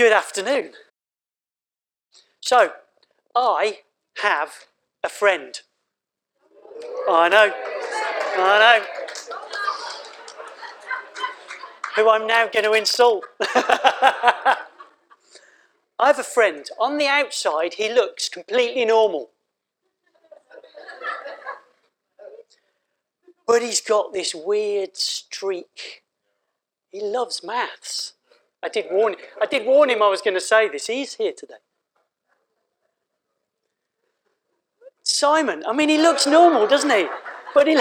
Good 0.00 0.12
afternoon. 0.12 0.70
So, 2.40 2.72
I 3.36 3.80
have 4.22 4.64
a 5.04 5.10
friend. 5.10 5.60
Oh, 7.06 7.20
I 7.20 7.28
know, 7.28 7.52
I 8.38 8.80
know. 8.80 8.84
Who 11.96 12.08
I'm 12.08 12.26
now 12.26 12.48
going 12.48 12.64
to 12.64 12.72
insult. 12.72 13.26
I 13.40 14.56
have 15.98 16.18
a 16.18 16.24
friend. 16.24 16.66
On 16.78 16.96
the 16.96 17.06
outside, 17.06 17.74
he 17.74 17.92
looks 17.92 18.30
completely 18.30 18.86
normal. 18.86 19.28
But 23.46 23.60
he's 23.60 23.82
got 23.82 24.14
this 24.14 24.34
weird 24.34 24.96
streak. 24.96 26.04
He 26.88 27.02
loves 27.02 27.44
maths. 27.44 28.14
I 28.62 28.68
did 28.68 28.86
warn, 28.90 29.16
I 29.40 29.46
did 29.46 29.66
warn 29.66 29.90
him 29.90 30.02
I 30.02 30.08
was 30.08 30.20
going 30.20 30.34
to 30.34 30.40
say 30.40 30.68
this. 30.68 30.86
He's 30.86 31.14
here 31.14 31.32
today. 31.36 31.54
Simon, 35.02 35.64
I 35.66 35.72
mean, 35.72 35.88
he 35.88 35.98
looks 35.98 36.26
normal, 36.26 36.66
doesn't 36.66 36.90
he? 36.90 37.06
But 37.54 37.66
he. 37.66 37.76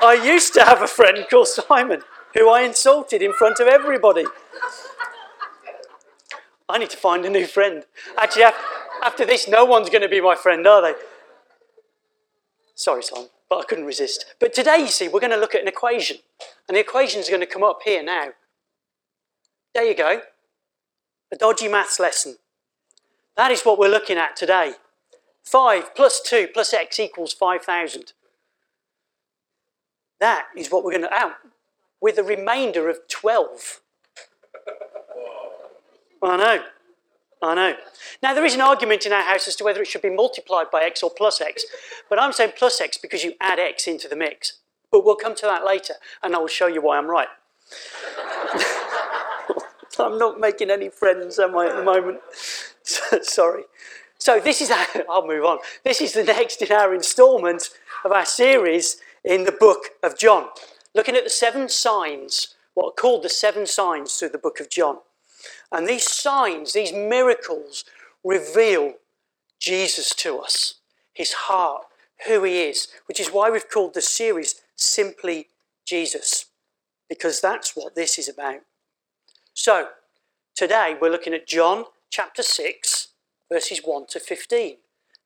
I 0.00 0.20
used 0.22 0.54
to 0.54 0.64
have 0.64 0.80
a 0.80 0.86
friend 0.86 1.26
called 1.28 1.48
Simon 1.48 2.02
who 2.34 2.48
I 2.48 2.62
insulted 2.62 3.22
in 3.22 3.32
front 3.32 3.58
of 3.58 3.66
everybody. 3.66 4.24
I 6.68 6.78
need 6.78 6.90
to 6.90 6.96
find 6.96 7.24
a 7.24 7.30
new 7.30 7.46
friend. 7.46 7.84
Actually, 8.16 8.44
after 9.02 9.24
this, 9.24 9.48
no 9.48 9.64
one's 9.64 9.88
going 9.88 10.02
to 10.02 10.08
be 10.08 10.20
my 10.20 10.34
friend, 10.34 10.66
are 10.66 10.82
they? 10.82 10.94
Sorry, 12.74 13.02
Simon, 13.02 13.28
but 13.48 13.60
I 13.60 13.64
couldn't 13.64 13.84
resist. 13.86 14.26
But 14.38 14.52
today, 14.52 14.78
you 14.78 14.88
see, 14.88 15.08
we're 15.08 15.20
going 15.20 15.32
to 15.32 15.38
look 15.38 15.54
at 15.54 15.62
an 15.62 15.68
equation. 15.68 16.18
And 16.68 16.76
the 16.76 16.80
equation 16.80 17.20
is 17.20 17.28
going 17.28 17.40
to 17.40 17.46
come 17.46 17.62
up 17.62 17.80
here 17.84 18.02
now. 18.02 18.28
There 19.74 19.84
you 19.84 19.94
go. 19.94 20.22
A 21.32 21.36
dodgy 21.36 21.68
maths 21.68 21.98
lesson. 21.98 22.36
That 23.36 23.50
is 23.50 23.62
what 23.62 23.78
we're 23.78 23.88
looking 23.88 24.18
at 24.18 24.36
today. 24.36 24.74
5 25.44 25.94
plus 25.94 26.20
2 26.20 26.48
plus 26.52 26.74
x 26.74 26.98
equals 26.98 27.32
5,000. 27.32 28.12
That 30.20 30.46
is 30.56 30.68
what 30.68 30.84
we're 30.84 30.92
going 30.92 31.02
to 31.02 31.14
out 31.14 31.34
with 32.00 32.18
a 32.18 32.22
remainder 32.22 32.88
of 32.88 32.98
12. 33.08 33.80
I 36.22 36.36
know. 36.36 36.64
I 37.40 37.54
know. 37.54 37.74
Now, 38.22 38.34
there 38.34 38.44
is 38.44 38.54
an 38.54 38.60
argument 38.60 39.06
in 39.06 39.12
our 39.12 39.22
house 39.22 39.46
as 39.46 39.56
to 39.56 39.64
whether 39.64 39.80
it 39.80 39.86
should 39.86 40.02
be 40.02 40.10
multiplied 40.10 40.70
by 40.70 40.82
x 40.82 41.02
or 41.02 41.10
plus 41.10 41.40
x, 41.40 41.64
but 42.10 42.20
I'm 42.20 42.32
saying 42.32 42.52
plus 42.56 42.80
x 42.80 42.98
because 42.98 43.22
you 43.22 43.34
add 43.40 43.58
x 43.58 43.86
into 43.86 44.08
the 44.08 44.16
mix. 44.16 44.54
But 44.90 45.04
we'll 45.04 45.16
come 45.16 45.34
to 45.36 45.46
that 45.46 45.64
later, 45.64 45.94
and 46.22 46.34
I 46.34 46.38
will 46.38 46.48
show 46.48 46.66
you 46.66 46.80
why 46.80 46.98
I'm 46.98 47.06
right. 47.06 47.28
I'm 49.98 50.18
not 50.18 50.40
making 50.40 50.70
any 50.70 50.88
friends, 50.88 51.38
am 51.38 51.56
I, 51.56 51.66
at 51.66 51.76
the 51.76 51.82
moment? 51.82 52.20
Sorry. 52.82 53.64
So 54.18 54.40
this 54.40 54.60
is 54.60 54.70
our, 54.70 54.86
I'll 55.10 55.26
move 55.26 55.44
on. 55.44 55.58
This 55.84 56.00
is 56.00 56.12
the 56.12 56.24
next 56.24 56.62
in 56.62 56.72
our 56.72 56.94
instalment 56.94 57.70
of 58.04 58.12
our 58.12 58.24
series 58.24 58.96
in 59.24 59.44
the 59.44 59.52
book 59.52 59.90
of 60.02 60.18
John, 60.18 60.48
looking 60.94 61.16
at 61.16 61.24
the 61.24 61.30
seven 61.30 61.68
signs, 61.68 62.54
what 62.74 62.86
are 62.86 62.92
called 62.92 63.22
the 63.22 63.28
seven 63.28 63.66
signs 63.66 64.14
through 64.14 64.30
the 64.30 64.38
book 64.38 64.60
of 64.60 64.70
John. 64.70 64.98
And 65.70 65.86
these 65.86 66.10
signs, 66.10 66.72
these 66.72 66.92
miracles, 66.92 67.84
reveal 68.24 68.94
Jesus 69.60 70.14
to 70.16 70.38
us, 70.38 70.74
his 71.12 71.32
heart, 71.32 71.82
who 72.26 72.42
he 72.44 72.62
is, 72.62 72.88
which 73.06 73.20
is 73.20 73.28
why 73.28 73.50
we've 73.50 73.68
called 73.68 73.94
the 73.94 74.02
series 74.02 74.60
simply 74.76 75.48
Jesus, 75.86 76.46
because 77.08 77.40
that's 77.40 77.76
what 77.76 77.94
this 77.94 78.18
is 78.18 78.28
about. 78.28 78.60
So, 79.54 79.88
today 80.54 80.96
we're 81.00 81.10
looking 81.10 81.34
at 81.34 81.46
John 81.46 81.84
chapter 82.10 82.42
6, 82.42 83.08
verses 83.50 83.80
1 83.84 84.06
to 84.10 84.20
15. 84.20 84.76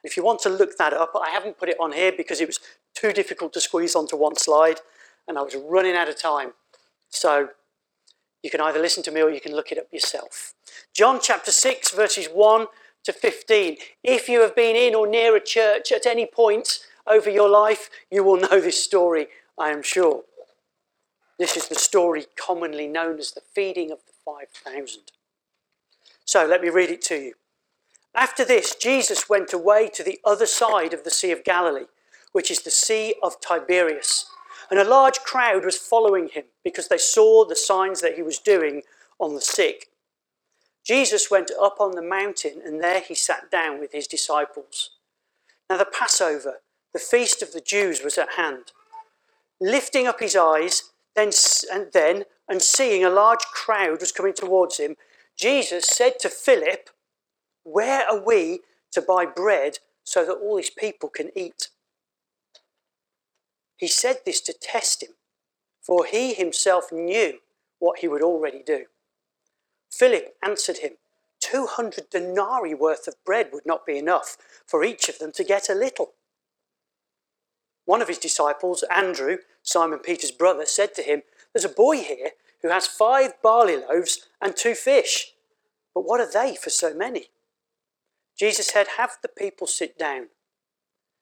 If 0.05 0.17
you 0.17 0.25
want 0.25 0.41
to 0.41 0.49
look 0.49 0.77
that 0.79 0.93
up, 0.93 1.13
I 1.15 1.31
haven't 1.31 1.59
put 1.59 1.69
it 1.69 1.77
on 1.79 1.93
here 1.93 2.13
because 2.17 2.41
it 2.41 2.47
was 2.47 2.59
too 2.95 3.13
difficult 3.13 3.53
to 3.53 3.61
squeeze 3.61 3.95
onto 3.95 4.17
one 4.17 4.37
slide 4.37 4.81
and 5.29 5.39
I 5.39 5.43
was 5.43 5.55
running 5.55 5.95
out 5.95 6.09
of 6.09 6.21
time. 6.21 6.53
So 7.09 7.51
you 8.43 8.51
can 8.51 8.61
either 8.61 8.81
listen 8.81 9.03
to 9.05 9.11
me 9.11 9.23
or 9.23 9.31
you 9.31 9.41
can 9.41 9.55
look 9.55 9.71
it 9.73 9.79
up 9.79 9.87
yourself. 9.93 10.55
John 10.93 11.21
chapter 11.23 11.53
6, 11.53 11.93
verses 11.93 12.27
1 12.27 12.67
to 13.05 13.13
15. 13.13 13.77
If 14.03 14.29
you 14.29 14.41
have 14.43 14.55
been 14.55 14.77
in 14.77 14.95
or 14.95 15.07
near 15.07 15.37
a 15.37 15.41
church 15.41 15.93
at 15.93 16.07
any 16.07 16.27
point 16.27 16.81
over 17.07 17.31
your 17.31 17.49
life, 17.49 17.89
you 18.11 18.25
will 18.25 18.41
know 18.41 18.61
this 18.61 18.83
story, 18.83 19.29
I 19.59 19.71
am 19.71 19.83
sure. 19.83 20.23
This 21.39 21.57
is 21.57 21.69
the 21.69 21.75
story 21.75 22.27
commonly 22.37 22.87
known 22.87 23.19
as 23.19 23.33
the 23.33 23.41
feeding 23.41 23.91
of 23.91 23.99
the 24.07 24.13
5,000. 24.25 25.03
So 26.25 26.47
let 26.47 26.63
me 26.63 26.69
read 26.69 26.91
it 26.91 27.03
to 27.03 27.17
you. 27.17 27.35
After 28.15 28.45
this, 28.45 28.75
Jesus 28.75 29.29
went 29.29 29.53
away 29.53 29.89
to 29.95 30.03
the 30.03 30.21
other 30.25 30.47
side 30.47 30.93
of 30.93 31.05
the 31.05 31.11
Sea 31.11 31.33
of 31.33 31.45
Galilee, 31.45 31.87
which 32.33 32.51
is 32.51 32.63
the 32.63 32.71
Sea 32.71 33.15
of 33.23 33.41
Tiberias. 33.41 34.27
And 34.73 34.81
a 34.81 34.89
large 34.89 35.19
crowd 35.19 35.67
was 35.67 35.77
following 35.77 36.29
him 36.29 36.45
because 36.65 36.89
they 36.89 36.97
saw 36.97 37.45
the 37.45 37.55
signs 37.55 38.01
that 38.01 38.15
he 38.15 38.23
was 38.23 38.39
doing 38.39 38.81
on 39.21 39.35
the 39.35 39.41
sick. 39.43 39.89
Jesus 40.83 41.31
went 41.31 41.51
up 41.61 41.77
on 41.79 41.91
the 41.91 42.01
mountain, 42.01 42.63
and 42.65 42.83
there 42.83 43.01
he 43.01 43.15
sat 43.15 43.51
down 43.51 43.81
with 43.81 43.93
his 43.93 44.07
disciples. 44.07 44.93
Now, 45.69 45.77
the 45.77 45.85
Passover, 45.85 46.63
the 46.95 46.99
feast 46.99 47.43
of 47.43 47.53
the 47.53 47.61
Jews, 47.61 48.03
was 48.03 48.17
at 48.17 48.33
hand. 48.39 48.73
Lifting 49.61 50.07
up 50.07 50.21
his 50.21 50.35
eyes, 50.35 50.85
then 51.15 51.33
and 51.71 51.89
then, 51.93 52.25
and 52.49 52.63
seeing 52.63 53.05
a 53.05 53.11
large 53.11 53.45
crowd 53.53 54.01
was 54.01 54.11
coming 54.11 54.33
towards 54.33 54.79
him, 54.79 54.97
Jesus 55.37 55.87
said 55.87 56.19
to 56.21 56.31
Philip, 56.31 56.89
Where 57.63 58.09
are 58.09 58.25
we 58.25 58.61
to 58.93 59.03
buy 59.03 59.27
bread 59.27 59.81
so 60.03 60.25
that 60.25 60.33
all 60.33 60.57
these 60.57 60.71
people 60.71 61.11
can 61.11 61.31
eat? 61.37 61.69
He 63.83 63.89
said 63.89 64.21
this 64.25 64.41
to 64.43 64.53
test 64.53 65.03
him, 65.03 65.15
for 65.81 66.05
he 66.05 66.35
himself 66.35 66.93
knew 66.93 67.41
what 67.81 67.99
he 67.99 68.07
would 68.07 68.23
already 68.23 68.63
do. 68.65 68.85
Philip 69.91 70.37
answered 70.41 70.79
him, 70.79 70.93
200 71.41 72.09
denarii 72.09 72.75
worth 72.75 73.09
of 73.09 73.17
bread 73.25 73.51
would 73.53 73.67
not 73.67 73.85
be 73.85 73.99
enough 73.99 74.37
for 74.65 74.85
each 74.85 75.09
of 75.09 75.19
them 75.19 75.33
to 75.33 75.43
get 75.43 75.69
a 75.69 75.75
little. 75.75 76.13
One 77.85 78.01
of 78.01 78.07
his 78.07 78.19
disciples, 78.19 78.85
Andrew, 78.89 79.39
Simon 79.65 79.99
Peter's 79.99 80.31
brother, 80.31 80.65
said 80.65 80.95
to 80.95 81.03
him, 81.03 81.23
There's 81.53 81.65
a 81.65 81.69
boy 81.69 82.03
here 82.03 82.31
who 82.63 82.69
has 82.69 82.87
five 82.87 83.33
barley 83.43 83.79
loaves 83.79 84.29
and 84.41 84.57
two 84.57 84.77
fish. 84.77 85.33
But 85.93 86.03
what 86.03 86.21
are 86.21 86.33
they 86.33 86.55
for 86.55 86.71
so 86.71 86.95
many? 86.95 87.31
Jesus 88.39 88.69
said, 88.69 88.87
Have 88.97 89.17
the 89.23 89.29
people 89.29 89.67
sit 89.67 89.99
down. 89.99 90.29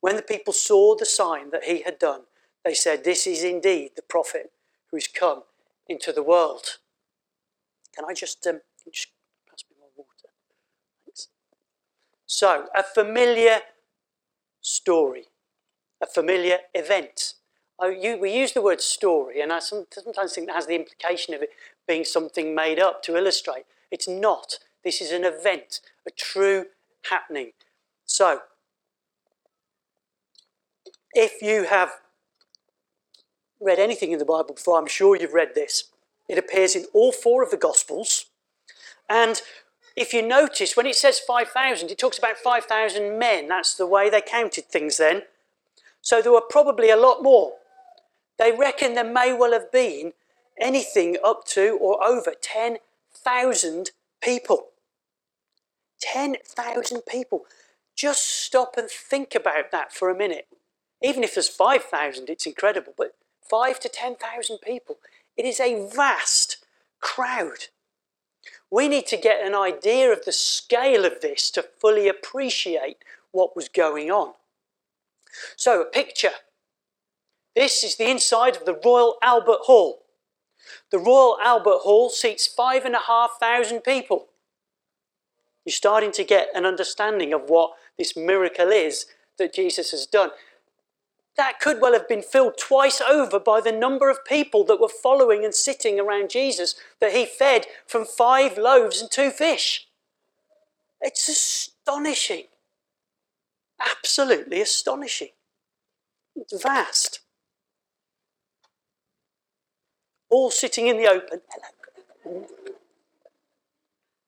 When 0.00 0.16
the 0.16 0.22
people 0.22 0.52
saw 0.52 0.94
the 0.94 1.06
sign 1.06 1.50
that 1.50 1.64
he 1.64 1.82
had 1.82 1.98
done, 1.98 2.22
they 2.64 2.74
said, 2.74 3.04
This 3.04 3.26
is 3.26 3.42
indeed 3.42 3.92
the 3.96 4.02
prophet 4.02 4.52
who 4.90 4.96
is 4.96 5.08
come 5.08 5.42
into 5.88 6.12
the 6.12 6.22
world. 6.22 6.78
Can 7.94 8.04
I 8.08 8.14
just, 8.14 8.46
um, 8.46 8.60
just 8.92 9.08
pass 9.50 9.64
me 9.70 9.76
more 9.80 9.90
water? 9.96 10.32
Thanks. 11.04 11.28
So, 12.26 12.68
a 12.74 12.82
familiar 12.82 13.60
story, 14.60 15.24
a 16.00 16.06
familiar 16.06 16.58
event. 16.74 17.34
Oh, 17.80 17.88
you, 17.88 18.18
we 18.18 18.32
use 18.32 18.52
the 18.52 18.62
word 18.62 18.80
story, 18.80 19.40
and 19.40 19.52
I 19.52 19.60
sometimes 19.60 20.34
think 20.34 20.48
that 20.48 20.56
has 20.56 20.66
the 20.66 20.74
implication 20.74 21.34
of 21.34 21.42
it 21.42 21.50
being 21.86 22.04
something 22.04 22.54
made 22.54 22.78
up 22.78 23.02
to 23.04 23.16
illustrate. 23.16 23.64
It's 23.90 24.08
not. 24.08 24.58
This 24.84 25.00
is 25.00 25.10
an 25.10 25.24
event, 25.24 25.80
a 26.06 26.10
true 26.10 26.66
happening. 27.10 27.52
So, 28.04 28.40
if 31.14 31.42
you 31.42 31.64
have 31.64 31.90
read 33.60 33.78
anything 33.78 34.12
in 34.12 34.18
the 34.18 34.24
Bible 34.24 34.54
before, 34.54 34.78
I'm 34.78 34.86
sure 34.86 35.16
you've 35.16 35.34
read 35.34 35.54
this. 35.54 35.84
It 36.28 36.38
appears 36.38 36.76
in 36.76 36.86
all 36.92 37.12
four 37.12 37.42
of 37.42 37.50
the 37.50 37.56
Gospels. 37.56 38.26
And 39.08 39.40
if 39.96 40.12
you 40.12 40.22
notice, 40.22 40.76
when 40.76 40.86
it 40.86 40.94
says 40.94 41.18
5,000, 41.18 41.90
it 41.90 41.98
talks 41.98 42.18
about 42.18 42.36
5,000 42.38 43.18
men. 43.18 43.48
That's 43.48 43.74
the 43.74 43.86
way 43.86 44.10
they 44.10 44.20
counted 44.20 44.66
things 44.66 44.98
then. 44.98 45.22
So 46.00 46.22
there 46.22 46.32
were 46.32 46.40
probably 46.40 46.90
a 46.90 46.96
lot 46.96 47.22
more. 47.22 47.54
They 48.38 48.52
reckon 48.52 48.94
there 48.94 49.02
may 49.02 49.32
well 49.32 49.52
have 49.52 49.72
been 49.72 50.12
anything 50.60 51.16
up 51.24 51.44
to 51.46 51.76
or 51.80 52.04
over 52.04 52.34
10,000 52.40 53.90
people. 54.22 54.66
10,000 56.00 57.00
people. 57.08 57.44
Just 57.96 58.22
stop 58.28 58.76
and 58.76 58.88
think 58.88 59.34
about 59.34 59.72
that 59.72 59.92
for 59.92 60.10
a 60.10 60.16
minute. 60.16 60.46
Even 61.02 61.22
if 61.22 61.34
there's 61.34 61.48
5,000, 61.48 62.28
it's 62.28 62.46
incredible, 62.46 62.94
but 62.96 63.14
5 63.48 63.80
to 63.80 63.88
10,000 63.88 64.58
people. 64.58 64.98
It 65.36 65.44
is 65.44 65.60
a 65.60 65.88
vast 65.88 66.58
crowd. 67.00 67.66
We 68.70 68.88
need 68.88 69.06
to 69.06 69.16
get 69.16 69.44
an 69.44 69.54
idea 69.54 70.12
of 70.12 70.24
the 70.24 70.32
scale 70.32 71.04
of 71.04 71.20
this 71.20 71.50
to 71.52 71.62
fully 71.62 72.08
appreciate 72.08 72.98
what 73.30 73.56
was 73.56 73.68
going 73.68 74.10
on. 74.10 74.34
So, 75.56 75.80
a 75.80 75.84
picture. 75.84 76.32
This 77.54 77.84
is 77.84 77.96
the 77.96 78.10
inside 78.10 78.56
of 78.56 78.64
the 78.66 78.78
Royal 78.84 79.16
Albert 79.22 79.60
Hall. 79.62 80.02
The 80.90 80.98
Royal 80.98 81.38
Albert 81.42 81.80
Hall 81.80 82.10
seats 82.10 82.46
five 82.46 82.84
and 82.84 82.94
a 82.94 83.00
half 83.06 83.32
thousand 83.40 83.80
people. 83.80 84.28
You're 85.64 85.72
starting 85.72 86.12
to 86.12 86.24
get 86.24 86.48
an 86.54 86.64
understanding 86.64 87.32
of 87.32 87.48
what 87.48 87.72
this 87.98 88.16
miracle 88.16 88.68
is 88.68 89.06
that 89.38 89.54
Jesus 89.54 89.90
has 89.90 90.06
done. 90.06 90.30
That 91.38 91.60
could 91.60 91.80
well 91.80 91.92
have 91.92 92.08
been 92.08 92.20
filled 92.20 92.58
twice 92.58 93.00
over 93.00 93.38
by 93.38 93.60
the 93.60 93.70
number 93.70 94.10
of 94.10 94.24
people 94.24 94.64
that 94.64 94.80
were 94.80 94.88
following 94.88 95.44
and 95.44 95.54
sitting 95.54 96.00
around 96.00 96.30
Jesus 96.30 96.74
that 97.00 97.12
he 97.12 97.24
fed 97.24 97.66
from 97.86 98.04
five 98.04 98.58
loaves 98.58 99.00
and 99.00 99.08
two 99.08 99.30
fish. 99.30 99.86
It's 101.00 101.28
astonishing. 101.28 102.46
Absolutely 103.80 104.60
astonishing. 104.60 105.28
It's 106.34 106.60
vast. 106.60 107.20
All 110.30 110.50
sitting 110.50 110.88
in 110.88 110.96
the 110.96 111.06
open. 111.06 111.40
Hello. 112.24 112.46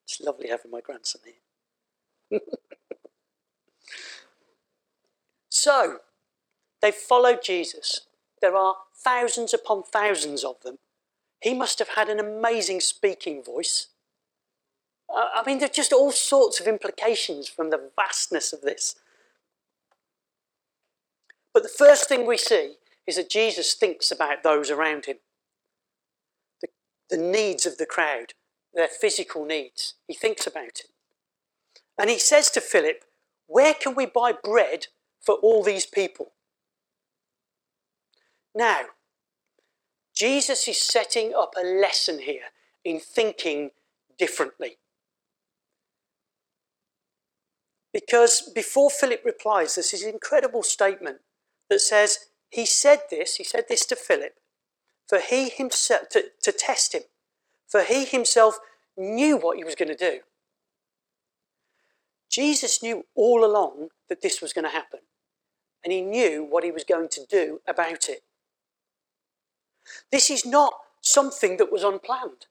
It's 0.05 0.21
lovely 0.21 0.47
having 0.47 0.71
my 0.71 0.79
grandson 0.79 1.19
here. 1.25 2.39
so, 5.49 5.99
they 6.81 6.91
followed 6.91 7.43
Jesus. 7.43 8.01
There 8.41 8.55
are 8.55 8.75
thousands 8.95 9.53
upon 9.53 9.83
thousands 9.83 10.43
of 10.43 10.61
them. 10.63 10.77
He 11.41 11.53
must 11.53 11.79
have 11.79 11.89
had 11.89 12.09
an 12.09 12.19
amazing 12.19 12.81
speaking 12.81 13.43
voice. 13.43 13.87
I 15.13 15.43
mean, 15.45 15.59
there's 15.59 15.71
just 15.71 15.93
all 15.93 16.11
sorts 16.11 16.59
of 16.59 16.67
implications 16.67 17.47
from 17.47 17.69
the 17.69 17.89
vastness 17.95 18.53
of 18.53 18.61
this. 18.61 18.95
But 21.53 21.63
the 21.63 21.69
first 21.69 22.07
thing 22.07 22.25
we 22.25 22.37
see 22.37 22.75
is 23.05 23.17
that 23.17 23.29
Jesus 23.29 23.73
thinks 23.73 24.11
about 24.11 24.43
those 24.43 24.71
around 24.71 25.05
him, 25.05 25.17
the, 26.61 26.69
the 27.09 27.17
needs 27.17 27.65
of 27.65 27.77
the 27.77 27.85
crowd, 27.85 28.33
their 28.73 28.87
physical 28.87 29.45
needs. 29.45 29.95
He 30.07 30.13
thinks 30.13 30.47
about 30.47 30.79
it. 30.79 30.85
And 31.99 32.09
he 32.09 32.17
says 32.17 32.49
to 32.51 32.61
Philip, 32.61 33.03
Where 33.47 33.73
can 33.73 33.95
we 33.95 34.05
buy 34.05 34.31
bread 34.31 34.87
for 35.19 35.35
all 35.35 35.61
these 35.61 35.85
people? 35.85 36.31
Now, 38.53 38.81
Jesus 40.13 40.67
is 40.67 40.81
setting 40.81 41.33
up 41.37 41.53
a 41.57 41.65
lesson 41.65 42.19
here 42.19 42.51
in 42.83 42.99
thinking 42.99 43.71
differently. 44.17 44.77
Because 47.93 48.51
before 48.53 48.89
Philip 48.89 49.21
replies, 49.25 49.75
this 49.75 50.03
incredible 50.03 50.63
statement 50.63 51.17
that 51.69 51.81
says, 51.81 52.27
He 52.49 52.65
said 52.65 52.99
this, 53.09 53.35
he 53.35 53.43
said 53.43 53.65
this 53.67 53.85
to 53.87 53.95
Philip, 53.95 54.35
for 55.07 55.19
he 55.19 55.49
himself, 55.49 56.09
to, 56.09 56.25
to 56.43 56.51
test 56.51 56.93
him, 56.93 57.03
for 57.67 57.83
he 57.83 58.05
himself 58.05 58.59
knew 58.97 59.37
what 59.37 59.57
he 59.57 59.63
was 59.63 59.75
going 59.75 59.89
to 59.89 59.95
do. 59.95 60.19
Jesus 62.29 62.81
knew 62.81 63.05
all 63.13 63.43
along 63.43 63.89
that 64.07 64.21
this 64.21 64.41
was 64.41 64.53
going 64.53 64.63
to 64.63 64.71
happen, 64.71 65.01
and 65.83 65.91
he 65.91 66.01
knew 66.01 66.43
what 66.43 66.63
he 66.63 66.71
was 66.71 66.85
going 66.85 67.09
to 67.09 67.25
do 67.29 67.59
about 67.67 68.07
it. 68.07 68.21
This 70.11 70.29
is 70.29 70.45
not 70.45 70.73
something 71.01 71.57
that 71.57 71.71
was 71.71 71.83
unplanned. 71.83 72.45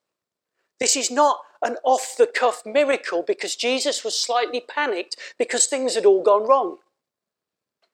This 0.79 0.97
is 0.97 1.11
not 1.11 1.41
an 1.63 1.77
off 1.85 2.15
the 2.17 2.27
cuff 2.27 2.63
miracle 2.65 3.23
because 3.23 3.55
Jesus 3.55 4.03
was 4.03 4.19
slightly 4.19 4.61
panicked 4.61 5.17
because 5.39 5.67
things 5.67 5.95
had 5.95 6.07
all 6.07 6.23
gone 6.23 6.49
wrong. 6.49 6.79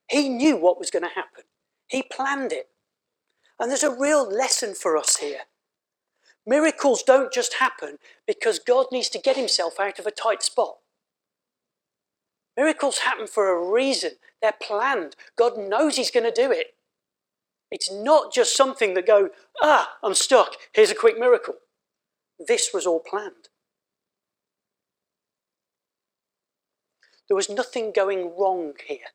He 0.09 0.29
knew 0.29 0.56
what 0.56 0.79
was 0.79 0.91
going 0.91 1.03
to 1.03 1.15
happen, 1.15 1.44
he 1.88 2.03
planned 2.03 2.53
it. 2.53 2.69
And 3.59 3.71
there's 3.71 3.83
a 3.83 3.99
real 3.99 4.31
lesson 4.31 4.75
for 4.75 4.99
us 4.99 5.17
here. 5.17 5.41
Miracles 6.47 7.03
don't 7.03 7.32
just 7.32 7.55
happen 7.55 7.97
because 8.27 8.59
God 8.59 8.87
needs 8.93 9.09
to 9.09 9.19
get 9.19 9.37
himself 9.37 9.81
out 9.81 9.99
of 9.99 10.06
a 10.06 10.11
tight 10.11 10.43
spot. 10.43 10.77
Miracles 12.56 12.99
happen 12.99 13.27
for 13.27 13.49
a 13.49 13.73
reason. 13.73 14.12
They're 14.41 14.55
planned. 14.61 15.17
God 15.37 15.59
knows 15.59 15.97
He's 15.97 16.11
going 16.11 16.25
to 16.25 16.31
do 16.31 16.50
it. 16.50 16.75
It's 17.71 17.93
not 17.93 18.33
just 18.33 18.57
something 18.57 18.95
that 18.95 19.07
go, 19.07 19.31
ah, 19.61 19.97
I'm 20.03 20.15
stuck. 20.15 20.57
Here's 20.73 20.91
a 20.91 20.95
quick 20.95 21.19
miracle. 21.19 21.55
This 22.39 22.71
was 22.73 22.87
all 22.87 23.01
planned. 23.01 23.49
There 27.29 27.37
was 27.37 27.51
nothing 27.51 27.93
going 27.93 28.33
wrong 28.39 28.75
here. 28.87 29.11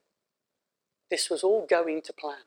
This 1.10 1.30
was 1.30 1.44
all 1.44 1.66
going 1.66 2.02
to 2.04 2.14
plan. 2.14 2.44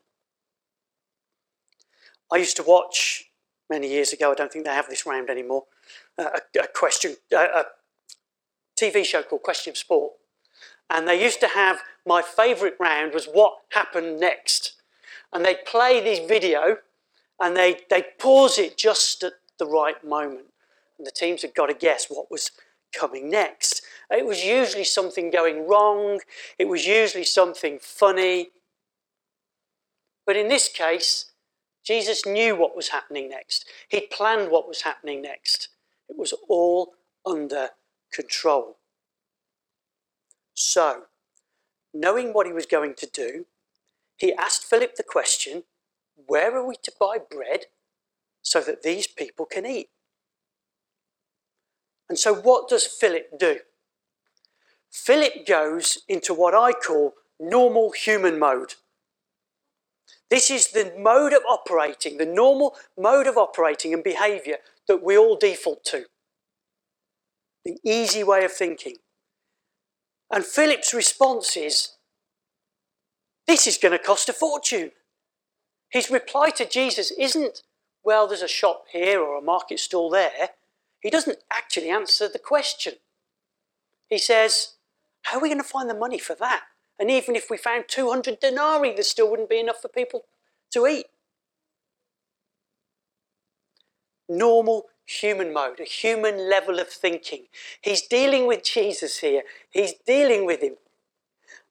I 2.31 2.37
used 2.37 2.57
to 2.57 2.63
watch 2.63 3.25
many 3.69 3.87
years 3.87 4.13
ago, 4.13 4.31
I 4.31 4.35
don't 4.35 4.51
think 4.51 4.65
they 4.65 4.71
have 4.71 4.89
this 4.89 5.05
round 5.05 5.29
anymore, 5.29 5.63
uh, 6.17 6.29
a, 6.55 6.59
a, 6.59 6.67
question, 6.67 7.15
uh, 7.35 7.47
a 7.55 7.65
TV 8.79 9.05
show 9.05 9.23
called 9.23 9.43
Question 9.43 9.71
of 9.71 9.77
Sport. 9.77 10.13
And 10.89 11.07
they 11.07 11.21
used 11.21 11.39
to 11.39 11.47
have 11.47 11.81
my 12.05 12.21
favourite 12.21 12.75
round 12.79 13.13
was 13.13 13.25
what 13.25 13.53
happened 13.71 14.19
next. 14.19 14.74
And 15.35 15.43
they'd 15.43 15.65
play 15.65 15.99
this 15.99 16.25
video 16.25 16.77
and 17.41 17.57
they 17.57 17.81
they'd 17.89 18.17
pause 18.17 18.57
it 18.57 18.77
just 18.77 19.21
at 19.21 19.33
the 19.59 19.65
right 19.65 20.01
moment. 20.01 20.45
And 20.97 21.05
the 21.05 21.11
teams 21.11 21.41
had 21.41 21.53
got 21.53 21.65
to 21.65 21.73
guess 21.73 22.05
what 22.07 22.31
was 22.31 22.51
coming 22.97 23.29
next. 23.29 23.81
It 24.09 24.25
was 24.25 24.45
usually 24.45 24.85
something 24.85 25.29
going 25.29 25.67
wrong, 25.67 26.21
it 26.57 26.69
was 26.69 26.87
usually 26.87 27.25
something 27.25 27.79
funny. 27.81 28.51
But 30.25 30.37
in 30.37 30.47
this 30.47 30.69
case, 30.69 31.33
Jesus 31.83 32.25
knew 32.25 32.55
what 32.55 32.73
was 32.73 32.87
happening 32.87 33.29
next. 33.29 33.65
He'd 33.89 34.09
planned 34.11 34.49
what 34.49 34.69
was 34.69 34.83
happening 34.83 35.21
next. 35.21 35.67
It 36.07 36.17
was 36.17 36.33
all 36.47 36.93
under 37.25 37.71
control. 38.11 38.77
So, 40.53 41.03
knowing 41.93 42.31
what 42.31 42.47
he 42.47 42.53
was 42.53 42.65
going 42.65 42.93
to 42.95 43.05
do, 43.05 43.45
he 44.17 44.33
asked 44.33 44.63
Philip 44.63 44.95
the 44.95 45.03
question 45.03 45.63
where 46.27 46.55
are 46.55 46.65
we 46.65 46.75
to 46.83 46.91
buy 46.99 47.17
bread 47.17 47.65
so 48.41 48.61
that 48.61 48.83
these 48.83 49.07
people 49.07 49.45
can 49.45 49.65
eat? 49.65 49.89
And 52.07 52.17
so, 52.17 52.33
what 52.33 52.69
does 52.69 52.85
Philip 52.85 53.37
do? 53.39 53.59
Philip 54.91 55.45
goes 55.45 55.99
into 56.07 56.33
what 56.33 56.53
I 56.53 56.71
call 56.71 57.15
normal 57.39 57.91
human 57.91 58.39
mode. 58.39 58.75
This 60.29 60.49
is 60.49 60.69
the 60.69 60.93
mode 60.97 61.33
of 61.33 61.41
operating, 61.47 62.17
the 62.17 62.25
normal 62.25 62.75
mode 62.97 63.27
of 63.27 63.37
operating 63.37 63.93
and 63.93 64.03
behavior 64.03 64.57
that 64.87 65.03
we 65.03 65.17
all 65.17 65.35
default 65.35 65.83
to. 65.85 66.05
The 67.63 67.77
easy 67.83 68.23
way 68.23 68.45
of 68.45 68.51
thinking. 68.51 68.97
And 70.31 70.45
Philip's 70.45 70.93
response 70.93 71.57
is 71.57 71.94
this 73.47 73.67
is 73.67 73.77
going 73.77 73.91
to 73.91 74.03
cost 74.03 74.29
a 74.29 74.33
fortune. 74.33 74.91
His 75.89 76.09
reply 76.09 76.49
to 76.51 76.67
Jesus 76.67 77.11
isn't, 77.11 77.61
well, 78.03 78.27
there's 78.27 78.41
a 78.41 78.47
shop 78.47 78.85
here 78.91 79.21
or 79.21 79.37
a 79.37 79.41
market 79.41 79.79
stall 79.79 80.09
there. 80.09 80.49
He 80.99 81.09
doesn't 81.09 81.39
actually 81.51 81.89
answer 81.89 82.27
the 82.27 82.39
question. 82.39 82.93
He 84.09 84.17
says, 84.17 84.75
How 85.23 85.37
are 85.37 85.41
we 85.41 85.49
going 85.49 85.61
to 85.61 85.67
find 85.67 85.89
the 85.89 85.95
money 85.95 86.19
for 86.19 86.35
that? 86.35 86.63
And 86.99 87.11
even 87.11 87.35
if 87.35 87.49
we 87.49 87.57
found 87.57 87.85
200 87.87 88.39
denarii, 88.39 88.93
there 88.93 89.03
still 89.03 89.29
wouldn't 89.29 89.49
be 89.49 89.59
enough 89.59 89.81
for 89.81 89.89
people 89.89 90.23
to 90.71 90.87
eat. 90.87 91.07
Normal 94.27 94.85
human 95.05 95.53
mode, 95.53 95.79
a 95.79 95.83
human 95.83 96.49
level 96.49 96.79
of 96.79 96.89
thinking. 96.89 97.45
He's 97.81 98.01
dealing 98.01 98.47
with 98.47 98.63
Jesus 98.63 99.19
here. 99.19 99.43
He's 99.69 99.93
dealing 100.05 100.45
with 100.45 100.61
him. 100.61 100.75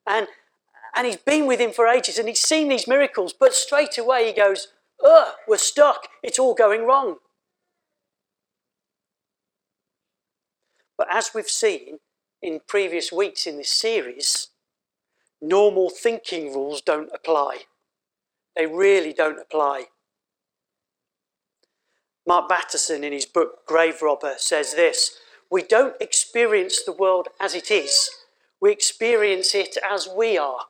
And, 0.07 0.29
and 0.95 1.07
he's 1.07 1.17
been 1.17 1.47
with 1.47 1.61
him 1.61 1.73
for 1.73 1.87
ages 1.87 2.19
and 2.19 2.29
he's 2.29 2.41
seen 2.41 2.69
these 2.69 2.89
miracles, 2.89 3.33
but 3.33 3.55
straight 3.55 3.99
away 3.99 4.27
he 4.27 4.33
goes, 4.33 4.69
Ugh, 5.05 5.35
we're 5.47 5.57
stuck. 5.57 6.09
It's 6.23 6.39
all 6.39 6.55
going 6.55 6.87
wrong. 6.87 7.17
But 10.97 11.09
as 11.11 11.33
we've 11.35 11.49
seen 11.49 11.99
in 12.41 12.61
previous 12.67 13.11
weeks 13.11 13.47
in 13.47 13.57
this 13.57 13.71
series, 13.71 14.49
normal 15.43 15.91
thinking 15.91 16.53
rules 16.55 16.81
don't 16.81 17.11
apply. 17.13 17.63
They 18.57 18.67
really 18.67 19.13
don't 19.13 19.41
apply. 19.41 19.87
Mark 22.27 22.49
Batterson, 22.49 23.05
in 23.05 23.13
his 23.13 23.27
book 23.27 23.67
Grave 23.67 24.01
Robber, 24.01 24.35
says 24.39 24.75
this 24.75 25.19
We 25.51 25.63
don't 25.63 25.97
experience 26.01 26.83
the 26.83 26.93
world 26.93 27.29
as 27.41 27.55
it 27.55 27.71
is, 27.71 28.11
we 28.61 28.73
experience 28.73 29.55
it 29.55 29.77
as 29.91 30.09
we 30.09 30.39
are. 30.39 30.67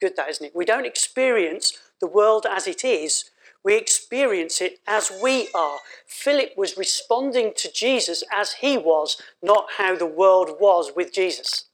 Good, 0.00 0.16
that, 0.16 0.28
isn't 0.28 0.46
it? 0.46 0.56
We 0.56 0.64
don't 0.64 0.86
experience 0.86 1.72
the 2.00 2.06
world 2.06 2.46
as 2.48 2.66
it 2.66 2.84
is, 2.84 3.30
we 3.64 3.76
experience 3.76 4.60
it 4.60 4.78
as 4.86 5.10
we 5.22 5.48
are. 5.52 5.78
Philip 6.06 6.50
was 6.56 6.76
responding 6.76 7.52
to 7.56 7.72
Jesus 7.72 8.22
as 8.32 8.54
he 8.54 8.78
was, 8.78 9.20
not 9.42 9.66
how 9.78 9.96
the 9.96 10.06
world 10.06 10.58
was 10.60 10.92
with 10.94 11.12
Jesus. 11.12 11.64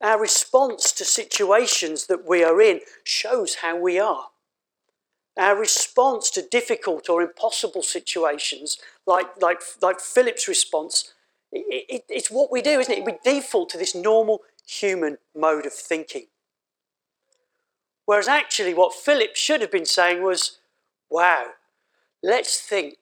Our 0.00 0.20
response 0.20 0.92
to 0.92 1.04
situations 1.04 2.06
that 2.06 2.24
we 2.24 2.44
are 2.44 2.60
in 2.60 2.80
shows 3.02 3.56
how 3.56 3.76
we 3.76 3.98
are. 3.98 4.26
Our 5.36 5.56
response 5.56 6.30
to 6.30 6.42
difficult 6.42 7.08
or 7.08 7.22
impossible 7.22 7.82
situations, 7.82 8.78
like, 9.06 9.26
like, 9.40 9.62
like 9.80 10.00
Philip's 10.00 10.46
response, 10.46 11.12
it, 11.52 11.86
it, 11.88 12.04
it's 12.08 12.30
what 12.30 12.50
we 12.50 12.62
do, 12.62 12.80
isn't 12.80 12.92
it? 12.92 13.04
We 13.04 13.18
default 13.24 13.70
to 13.70 13.78
this 13.78 13.94
normal 13.94 14.40
human 14.66 15.18
mode 15.36 15.66
of 15.66 15.72
thinking. 15.72 16.26
Whereas 18.06 18.28
actually, 18.28 18.74
what 18.74 18.94
Philip 18.94 19.36
should 19.36 19.60
have 19.60 19.70
been 19.70 19.86
saying 19.86 20.22
was, 20.22 20.58
wow, 21.10 21.46
let's 22.22 22.60
think. 22.60 22.96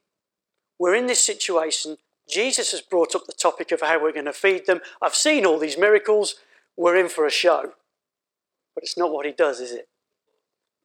We're 0.79 0.95
in 0.95 1.07
this 1.07 1.25
situation. 1.25 1.99
Jesus 2.29 2.73
has 2.73 2.81
brought 2.81 3.15
up 3.15 3.27
the 3.27 3.33
topic 3.33 3.73
of 3.73 3.81
how 3.83 4.03
we're 4.03 4.13
going 4.13 4.25
to 4.27 4.33
feed 4.33 4.67
them. 4.67 4.81
I've 5.01 5.15
seen 5.15 5.45
all 5.45 5.59
these 5.59 5.79
miracles. 5.79 6.37
We're 6.77 6.97
in 6.97 7.09
for 7.09 7.27
a 7.27 7.31
show. 7.31 7.73
But 8.75 8.85
it's 8.85 8.97
not 8.97 9.13
what 9.13 9.27
he 9.27 9.33
does, 9.33 9.61
is 9.61 9.73
it? 9.73 9.89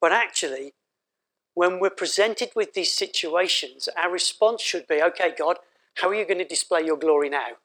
But 0.02 0.12
actually, 0.12 0.74
when 1.54 1.80
we're 1.80 1.90
presented 1.90 2.50
with 2.56 2.74
these 2.74 2.94
situations, 2.94 3.88
our 3.98 4.12
response 4.12 4.62
should 4.62 4.88
be 4.88 5.02
okay, 5.02 5.34
God, 5.38 5.58
how 5.96 6.10
are 6.10 6.16
you 6.16 6.26
going 6.26 6.40
to 6.40 6.46
display 6.46 6.84
your 6.86 6.98
glory 6.98 7.30
now? 7.30 7.58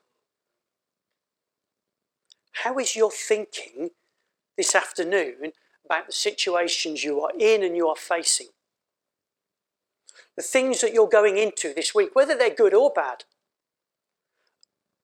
How 2.52 2.78
is 2.78 2.94
your 2.94 3.10
thinking 3.10 3.90
this 4.56 4.74
afternoon 4.74 5.52
about 5.84 6.06
the 6.06 6.12
situations 6.12 7.02
you 7.02 7.20
are 7.20 7.32
in 7.38 7.62
and 7.62 7.76
you 7.76 7.88
are 7.88 7.96
facing? 7.96 8.48
The 10.36 10.42
things 10.42 10.80
that 10.80 10.92
you're 10.92 11.08
going 11.08 11.38
into 11.38 11.74
this 11.74 11.94
week, 11.94 12.10
whether 12.14 12.36
they're 12.36 12.50
good 12.50 12.74
or 12.74 12.90
bad. 12.90 13.24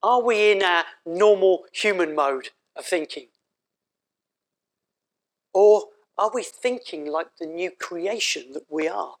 Are 0.01 0.21
we 0.21 0.51
in 0.51 0.63
our 0.63 0.85
normal 1.05 1.65
human 1.73 2.15
mode 2.15 2.49
of 2.75 2.85
thinking? 2.85 3.27
Or 5.53 5.85
are 6.17 6.31
we 6.33 6.43
thinking 6.43 7.07
like 7.07 7.27
the 7.39 7.45
new 7.45 7.71
creation 7.71 8.53
that 8.53 8.65
we 8.69 8.87
are? 8.87 9.15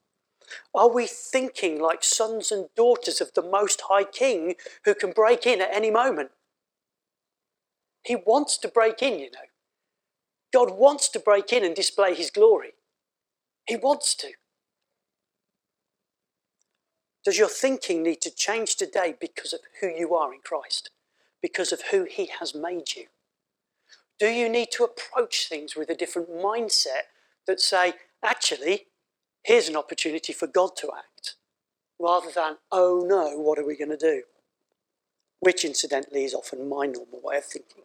Are 0.73 0.89
we 0.89 1.07
thinking 1.07 1.79
like 1.79 2.03
sons 2.03 2.51
and 2.51 2.69
daughters 2.75 3.21
of 3.21 3.33
the 3.33 3.41
Most 3.41 3.81
High 3.89 4.03
King 4.03 4.55
who 4.85 4.93
can 4.93 5.11
break 5.11 5.45
in 5.45 5.61
at 5.61 5.73
any 5.73 5.91
moment? 5.91 6.31
He 8.03 8.15
wants 8.15 8.57
to 8.59 8.67
break 8.67 9.01
in, 9.01 9.19
you 9.19 9.31
know. 9.31 9.39
God 10.53 10.77
wants 10.77 11.09
to 11.09 11.19
break 11.19 11.51
in 11.51 11.65
and 11.65 11.75
display 11.75 12.15
his 12.15 12.31
glory. 12.31 12.71
He 13.67 13.75
wants 13.75 14.15
to. 14.15 14.31
Does 17.25 17.37
your 17.37 17.49
thinking 17.49 18.03
need 18.03 18.21
to 18.21 18.33
change 18.33 18.77
today 18.77 19.13
because 19.19 19.51
of 19.51 19.59
who 19.81 19.87
you 19.87 20.15
are 20.15 20.33
in 20.33 20.39
Christ? 20.41 20.89
Because 21.41 21.73
of 21.73 21.81
who 21.91 22.05
he 22.05 22.29
has 22.39 22.55
made 22.55 22.95
you? 22.95 23.07
Do 24.17 24.27
you 24.27 24.47
need 24.47 24.69
to 24.71 24.85
approach 24.85 25.47
things 25.49 25.75
with 25.75 25.89
a 25.89 25.95
different 25.95 26.29
mindset 26.29 27.11
that 27.45 27.59
say, 27.59 27.93
actually, 28.23 28.85
here's 29.47 29.69
an 29.69 29.77
opportunity 29.77 30.33
for 30.33 30.45
God 30.45 30.75
to 30.75 30.91
act, 30.95 31.35
rather 31.97 32.29
than, 32.29 32.57
oh 32.69 33.05
no, 33.07 33.37
what 33.37 33.57
are 33.57 33.65
we 33.65 33.77
going 33.77 33.89
to 33.89 33.97
do? 33.97 34.23
Which, 35.39 35.63
incidentally, 35.63 36.25
is 36.25 36.33
often 36.33 36.67
my 36.67 36.85
normal 36.85 37.21
way 37.23 37.37
of 37.37 37.45
thinking. 37.45 37.83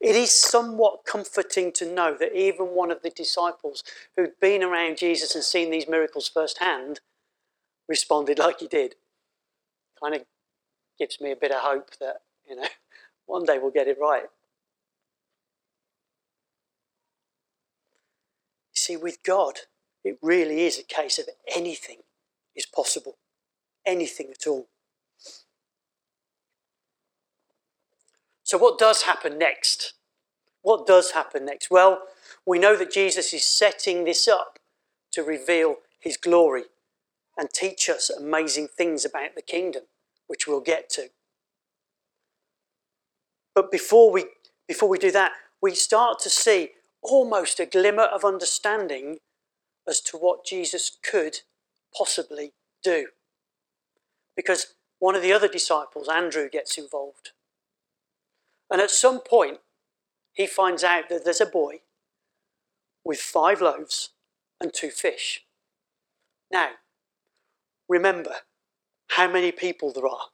It 0.00 0.16
is 0.16 0.32
somewhat 0.32 1.04
comforting 1.06 1.70
to 1.72 1.86
know 1.86 2.16
that 2.18 2.36
even 2.36 2.66
one 2.74 2.90
of 2.90 3.02
the 3.02 3.10
disciples 3.10 3.84
who'd 4.16 4.40
been 4.40 4.64
around 4.64 4.98
Jesus 4.98 5.36
and 5.36 5.44
seen 5.44 5.70
these 5.70 5.88
miracles 5.88 6.28
firsthand 6.28 6.98
responded 7.88 8.40
like 8.40 8.58
he 8.58 8.66
did. 8.66 8.96
Kind 10.02 10.16
of 10.16 10.22
gives 10.98 11.20
me 11.20 11.30
a 11.30 11.36
bit 11.36 11.52
of 11.52 11.60
hope 11.60 11.90
that, 12.00 12.22
you 12.48 12.56
know, 12.56 12.66
one 13.26 13.44
day 13.44 13.58
we'll 13.58 13.70
get 13.70 13.86
it 13.86 13.98
right. 14.00 14.24
See, 18.92 19.02
with 19.02 19.22
God, 19.22 19.60
it 20.04 20.18
really 20.22 20.62
is 20.62 20.78
a 20.78 20.82
case 20.82 21.18
of 21.18 21.26
anything 21.54 21.98
is 22.54 22.66
possible. 22.66 23.16
Anything 23.86 24.28
at 24.30 24.46
all. 24.46 24.68
So, 28.42 28.58
what 28.58 28.78
does 28.78 29.02
happen 29.02 29.38
next? 29.38 29.94
What 30.62 30.86
does 30.86 31.12
happen 31.12 31.46
next? 31.46 31.70
Well, 31.70 32.02
we 32.46 32.58
know 32.58 32.76
that 32.76 32.92
Jesus 32.92 33.32
is 33.32 33.44
setting 33.44 34.04
this 34.04 34.28
up 34.28 34.58
to 35.12 35.22
reveal 35.22 35.76
his 35.98 36.16
glory 36.16 36.64
and 37.36 37.48
teach 37.50 37.88
us 37.88 38.10
amazing 38.10 38.68
things 38.68 39.04
about 39.04 39.34
the 39.34 39.42
kingdom, 39.42 39.82
which 40.26 40.46
we'll 40.46 40.60
get 40.60 40.90
to. 40.90 41.08
But 43.54 43.70
before 43.70 44.12
we, 44.12 44.26
before 44.68 44.88
we 44.88 44.98
do 44.98 45.10
that, 45.12 45.32
we 45.60 45.74
start 45.74 46.18
to 46.20 46.30
see 46.30 46.70
almost 47.02 47.60
a 47.60 47.66
glimmer 47.66 48.04
of 48.04 48.24
understanding 48.24 49.18
as 49.86 50.00
to 50.00 50.16
what 50.16 50.46
Jesus 50.46 50.96
could 51.02 51.40
possibly 51.96 52.52
do. 52.82 53.08
Because 54.36 54.74
one 54.98 55.14
of 55.14 55.22
the 55.22 55.32
other 55.32 55.48
disciples, 55.48 56.08
Andrew, 56.08 56.48
gets 56.48 56.78
involved. 56.78 57.30
And 58.70 58.80
at 58.80 58.90
some 58.90 59.20
point, 59.20 59.58
he 60.32 60.46
finds 60.46 60.82
out 60.84 61.08
that 61.08 61.24
there's 61.24 61.40
a 61.40 61.46
boy 61.46 61.80
with 63.04 63.18
five 63.18 63.60
loaves 63.60 64.10
and 64.60 64.72
two 64.72 64.90
fish. 64.90 65.44
Now, 66.50 66.70
remember 67.88 68.36
how 69.10 69.30
many 69.30 69.52
people 69.52 69.92
there 69.92 70.06
are. 70.06 70.26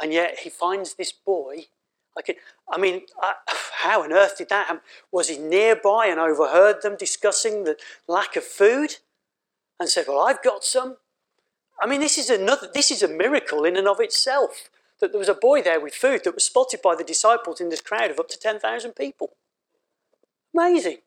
And 0.00 0.12
yet 0.12 0.40
he 0.40 0.50
finds 0.50 0.94
this 0.94 1.12
boy. 1.12 1.66
Like, 2.16 2.38
I 2.70 2.78
mean, 2.78 3.02
uh, 3.22 3.32
how 3.82 4.02
on 4.02 4.12
earth 4.12 4.38
did 4.38 4.48
that 4.48 4.66
happen? 4.66 4.82
Was 5.12 5.28
he 5.28 5.38
nearby 5.38 6.06
and 6.06 6.20
overheard 6.20 6.82
them 6.82 6.96
discussing 6.96 7.64
the 7.64 7.76
lack 8.08 8.36
of 8.36 8.44
food 8.44 8.96
and 9.78 9.88
said, 9.88 10.06
Well, 10.08 10.20
I've 10.20 10.42
got 10.42 10.64
some? 10.64 10.96
I 11.80 11.86
mean, 11.86 12.00
this 12.00 12.18
is 12.18 12.30
another, 12.30 12.68
this 12.72 12.90
is 12.90 13.02
a 13.02 13.08
miracle 13.08 13.64
in 13.64 13.76
and 13.76 13.88
of 13.88 14.00
itself 14.00 14.70
that 15.00 15.12
there 15.12 15.18
was 15.18 15.28
a 15.28 15.34
boy 15.34 15.60
there 15.60 15.80
with 15.80 15.94
food 15.94 16.22
that 16.24 16.34
was 16.34 16.44
spotted 16.44 16.80
by 16.80 16.94
the 16.94 17.04
disciples 17.04 17.60
in 17.60 17.68
this 17.68 17.80
crowd 17.80 18.10
of 18.10 18.20
up 18.20 18.28
to 18.28 18.38
10,000 18.38 18.92
people. 18.92 19.30
Amazing. 20.56 20.98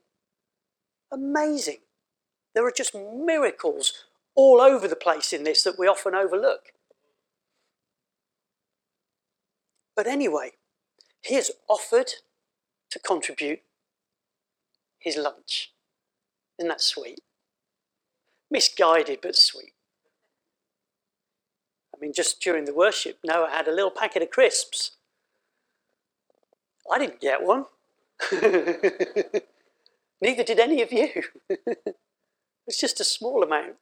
Amazing. 1.11 1.77
There 2.53 2.65
are 2.65 2.71
just 2.71 2.93
miracles 2.93 4.05
all 4.35 4.59
over 4.59 4.87
the 4.87 4.95
place 4.95 5.31
in 5.31 5.45
this 5.45 5.63
that 5.63 5.79
we 5.79 5.87
often 5.87 6.13
overlook. 6.13 6.73
But 9.95 10.05
anyway, 10.05 10.51
he 11.27 11.35
has 11.35 11.51
offered 11.67 12.11
to 12.89 12.99
contribute 12.99 13.59
his 14.97 15.17
lunch. 15.17 15.73
Isn't 16.57 16.69
that 16.69 16.81
sweet? 16.81 17.19
Misguided, 18.49 19.19
but 19.21 19.35
sweet. 19.35 19.73
I 21.93 21.99
mean, 21.99 22.13
just 22.13 22.39
during 22.41 22.65
the 22.65 22.73
worship, 22.73 23.17
Noah 23.25 23.49
had 23.49 23.67
a 23.67 23.73
little 23.73 23.91
packet 23.91 24.21
of 24.21 24.29
crisps. 24.29 24.91
I 26.89 26.99
didn't 26.99 27.19
get 27.19 27.43
one. 27.43 27.65
Neither 30.21 30.43
did 30.43 30.59
any 30.59 30.81
of 30.81 30.93
you. 30.93 31.09
it's 32.67 32.79
just 32.79 33.01
a 33.01 33.03
small 33.03 33.43
amount. 33.43 33.75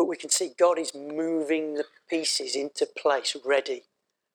But 0.00 0.08
we 0.08 0.16
can 0.16 0.30
see 0.30 0.52
God 0.58 0.78
is 0.78 0.94
moving 0.94 1.74
the 1.74 1.84
pieces 2.08 2.56
into 2.56 2.86
place, 2.86 3.36
ready 3.44 3.82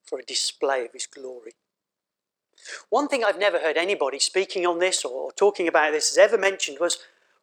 for 0.03 0.19
a 0.19 0.23
display 0.23 0.85
of 0.85 0.93
His 0.93 1.07
glory. 1.07 1.53
One 2.91 3.07
thing 3.07 3.23
I've 3.23 3.39
never 3.39 3.57
heard 3.57 3.75
anybody 3.75 4.19
speaking 4.19 4.67
on 4.67 4.77
this 4.77 5.03
or 5.03 5.31
talking 5.31 5.67
about 5.67 5.91
this 5.91 6.09
has 6.09 6.19
ever 6.19 6.37
mentioned 6.37 6.77
was 6.79 6.99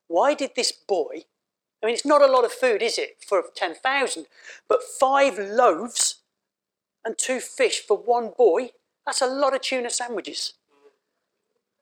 why 0.06 0.34
did 0.34 0.52
this 0.54 0.70
boy, 0.70 1.24
I 1.82 1.86
mean, 1.86 1.96
it's 1.96 2.06
not 2.06 2.22
a 2.22 2.30
lot 2.30 2.44
of 2.44 2.52
food, 2.52 2.80
is 2.80 2.96
it, 2.96 3.16
for 3.26 3.42
10,000, 3.56 4.26
but 4.68 4.84
five 4.84 5.36
loaves 5.36 6.20
and 7.04 7.18
two 7.18 7.40
fish 7.40 7.80
for 7.84 7.96
one 7.96 8.30
boy, 8.38 8.70
that's 9.04 9.20
a 9.20 9.26
lot 9.26 9.52
of 9.52 9.62
tuna 9.62 9.90
sandwiches. 9.90 10.52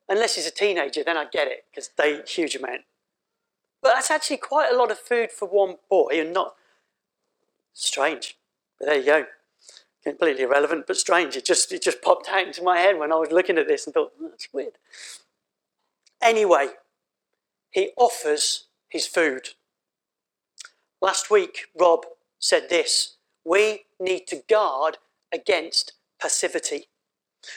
Unless 0.09 0.37
he's 0.37 0.47
a 0.47 0.51
teenager, 0.51 1.05
then 1.05 1.19
I 1.19 1.27
get 1.31 1.49
it, 1.49 1.67
because 1.71 1.91
they 1.99 2.21
eat 2.21 2.31
huge 2.31 2.57
amount. 2.57 2.81
But 3.83 3.93
that's 3.95 4.11
actually 4.11 4.39
quite 4.39 4.73
a 4.73 4.77
lot 4.77 4.91
of 4.91 4.99
food 4.99 5.31
for 5.31 5.47
one 5.49 5.77
boy 5.89 6.21
and 6.21 6.33
not 6.33 6.55
strange. 7.73 8.37
But 8.79 8.87
there 8.89 8.99
you 8.99 9.07
go. 9.07 9.27
completely 10.05 10.43
irrelevant 10.43 10.87
but 10.87 10.97
strange. 10.97 11.37
It 11.37 11.45
just, 11.45 11.73
it 11.73 11.83
just 11.83 12.03
popped 12.03 12.29
out 12.29 12.47
into 12.47 12.63
my 12.63 12.79
head 12.79 12.99
when 12.99 13.13
I 13.13 13.17
was 13.17 13.31
looking 13.31 13.59
at 13.59 13.69
this 13.69 13.87
and 13.87 13.95
thought, 13.95 14.13
oh, 14.21 14.29
that's 14.29 14.49
weird. 14.53 14.75
Anyway, 16.23 16.69
he 17.71 17.91
offers 17.97 18.67
his 18.89 19.07
food. 19.07 19.51
Last 21.01 21.31
week, 21.31 21.67
Rob 21.79 22.05
said 22.39 22.69
this 22.69 23.17
we 23.45 23.85
need 23.99 24.27
to 24.27 24.43
guard 24.49 24.99
against 25.33 25.95
passivity. 26.21 26.89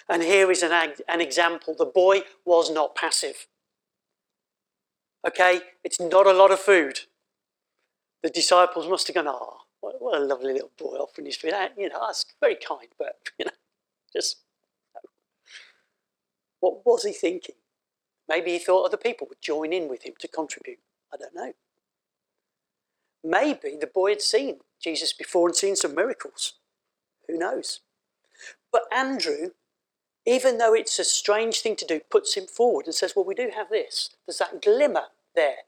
And 0.07 0.23
here 0.23 0.49
is 0.49 0.63
an, 0.63 0.93
an 1.09 1.19
example. 1.19 1.75
The 1.77 1.85
boy 1.85 2.21
was 2.45 2.71
not 2.71 2.95
passive. 2.95 3.47
Okay, 5.25 5.61
it's 5.83 5.99
not 6.01 6.27
a 6.27 6.33
lot 6.33 6.51
of 6.51 6.59
food. 6.59 7.01
The 8.21 8.29
disciples 8.29 8.87
must 8.87 9.07
have 9.07 9.15
gone, 9.15 9.27
oh, 9.27 9.61
what, 9.79 10.01
what 10.01 10.21
a 10.21 10.23
lovely 10.23 10.53
little 10.53 10.71
boy 10.77 10.95
offering 10.95 11.25
his 11.25 11.37
food. 11.37 11.53
You 11.77 11.89
know, 11.89 11.99
that's 12.05 12.25
very 12.39 12.55
kind, 12.55 12.87
but, 12.97 13.17
you 13.39 13.45
know, 13.45 13.51
just. 14.11 14.37
What 16.59 16.85
was 16.85 17.03
he 17.03 17.11
thinking? 17.11 17.55
Maybe 18.29 18.51
he 18.51 18.59
thought 18.59 18.85
other 18.85 18.97
people 18.97 19.27
would 19.27 19.41
join 19.41 19.73
in 19.73 19.89
with 19.89 20.03
him 20.03 20.13
to 20.19 20.27
contribute. 20.27 20.79
I 21.13 21.17
don't 21.17 21.35
know. 21.35 21.53
Maybe 23.23 23.77
the 23.79 23.87
boy 23.87 24.11
had 24.11 24.21
seen 24.21 24.59
Jesus 24.81 25.13
before 25.13 25.47
and 25.47 25.55
seen 25.55 25.75
some 25.75 25.95
miracles. 25.95 26.53
Who 27.27 27.37
knows? 27.37 27.81
But 28.71 28.83
Andrew, 28.93 29.51
even 30.25 30.57
though 30.57 30.73
it's 30.73 30.99
a 30.99 31.03
strange 31.03 31.59
thing 31.59 31.75
to 31.75 31.85
do, 31.85 31.99
puts 32.09 32.35
him 32.35 32.45
forward 32.45 32.85
and 32.85 32.95
says, 32.95 33.13
Well, 33.15 33.25
we 33.25 33.35
do 33.35 33.51
have 33.53 33.69
this. 33.69 34.09
There's 34.25 34.37
that 34.37 34.61
glimmer 34.61 35.07
there 35.35 35.63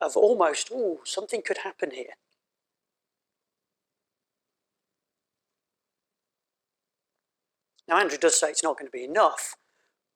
of 0.00 0.16
almost, 0.16 0.70
oh, 0.74 1.00
something 1.04 1.42
could 1.42 1.58
happen 1.58 1.92
here. 1.92 2.14
Now, 7.86 7.98
Andrew 7.98 8.18
does 8.18 8.38
say 8.38 8.50
it's 8.50 8.62
not 8.62 8.78
going 8.78 8.90
to 8.90 8.96
be 8.96 9.04
enough, 9.04 9.56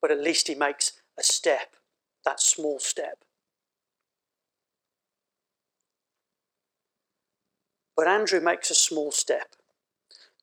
but 0.00 0.10
at 0.10 0.20
least 0.20 0.48
he 0.48 0.54
makes 0.54 0.92
a 1.18 1.22
step, 1.22 1.76
that 2.24 2.40
small 2.40 2.78
step. 2.78 3.18
But 7.96 8.08
Andrew 8.08 8.40
makes 8.40 8.70
a 8.70 8.74
small 8.74 9.10
step. 9.10 9.56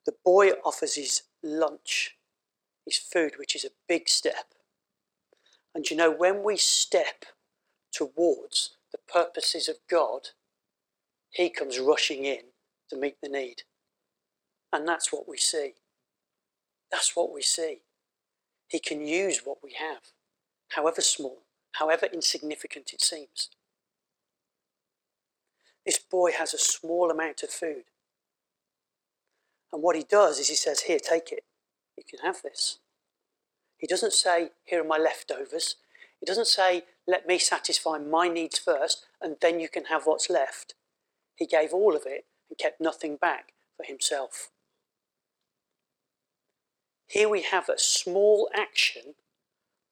The 0.06 0.16
boy 0.26 0.52
offers 0.66 0.96
his 0.96 1.24
lunch, 1.44 2.16
his 2.86 2.98
food, 2.98 3.34
which 3.38 3.56
is 3.56 3.66
a 3.66 3.70
big 3.88 4.10
step. 4.10 4.54
And 5.76 5.90
you 5.90 5.98
know, 5.98 6.12
when 6.12 6.44
we 6.44 6.58
step 6.58 7.26
towards 7.92 8.78
the 8.92 9.00
purposes 9.12 9.68
of 9.68 9.78
God, 9.90 10.30
He 11.32 11.50
comes 11.50 11.80
rushing 11.80 12.26
in 12.26 12.52
to 12.90 12.98
meet 12.98 13.16
the 13.22 13.30
need. 13.30 13.64
And 14.72 14.88
that's 14.88 15.12
what 15.12 15.28
we 15.28 15.38
see. 15.38 15.74
That's 16.92 17.16
what 17.16 17.34
we 17.34 17.42
see. 17.42 17.80
He 18.68 18.80
can 18.80 19.06
use 19.06 19.42
what 19.44 19.58
we 19.64 19.74
have, 19.80 20.02
however 20.70 21.02
small, 21.02 21.40
however 21.74 22.08
insignificant 22.12 22.92
it 22.94 23.02
seems. 23.02 23.50
This 25.86 26.00
boy 26.00 26.32
has 26.32 26.54
a 26.54 26.60
small 26.60 27.12
amount 27.12 27.44
of 27.44 27.50
food. 27.50 27.84
And 29.72 29.82
what 29.82 29.96
he 29.96 30.04
does 30.04 30.40
is 30.40 30.50
he 30.50 30.56
says, 30.56 30.82
Here, 30.82 31.00
take 31.00 31.32
it. 31.32 31.44
You 31.98 32.04
can 32.10 32.20
have 32.26 32.42
this. 32.42 32.80
He 33.78 33.88
doesn't 33.88 34.14
say, 34.14 34.50
Here 34.64 34.82
are 34.82 34.88
my 34.88 34.98
leftovers. 34.98 35.76
He 36.20 36.26
doesn't 36.26 36.48
say, 36.48 36.84
Let 37.08 37.28
me 37.28 37.38
satisfy 37.38 37.98
my 37.98 38.28
needs 38.28 38.58
first, 38.58 39.06
and 39.22 39.36
then 39.42 39.60
you 39.60 39.70
can 39.70 39.86
have 39.86 40.04
what's 40.06 40.30
left. 40.30 40.74
He 41.36 41.46
gave 41.46 41.74
all 41.74 41.96
of 41.96 42.04
it 42.06 42.26
and 42.50 42.58
kept 42.58 42.80
nothing 42.80 43.18
back 43.18 43.54
for 43.76 43.86
himself. 43.86 44.50
Here 47.08 47.30
we 47.30 47.44
have 47.44 47.70
a 47.70 47.78
small 47.78 48.50
action 48.56 49.16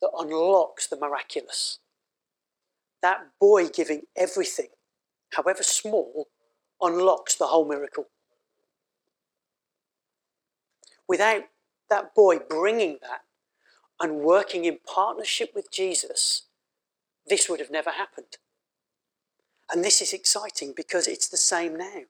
that 0.02 0.12
unlocks 0.18 0.88
the 0.88 0.98
miraculous. 0.98 1.80
That 3.02 3.28
boy 3.40 3.68
giving 3.68 4.04
everything, 4.16 4.70
however 5.34 5.64
small, 5.64 6.28
unlocks 6.82 7.36
the 7.36 7.48
whole 7.48 7.68
miracle. 7.68 8.08
Without 11.08 11.44
that 11.92 12.16
boy 12.16 12.40
bringing 12.40 12.98
that 13.02 13.22
and 14.00 14.22
working 14.22 14.66
in 14.66 14.80
partnership 14.84 15.52
with 15.54 15.72
Jesus, 15.72 16.44
this 17.28 17.48
would 17.48 17.60
have 17.60 17.70
never 17.70 17.92
happened. 17.92 18.38
And 19.72 19.84
this 19.84 20.02
is 20.02 20.14
exciting 20.14 20.74
because 20.76 21.08
it's 21.08 21.28
the 21.28 21.38
same 21.38 21.76
now. 21.78 22.02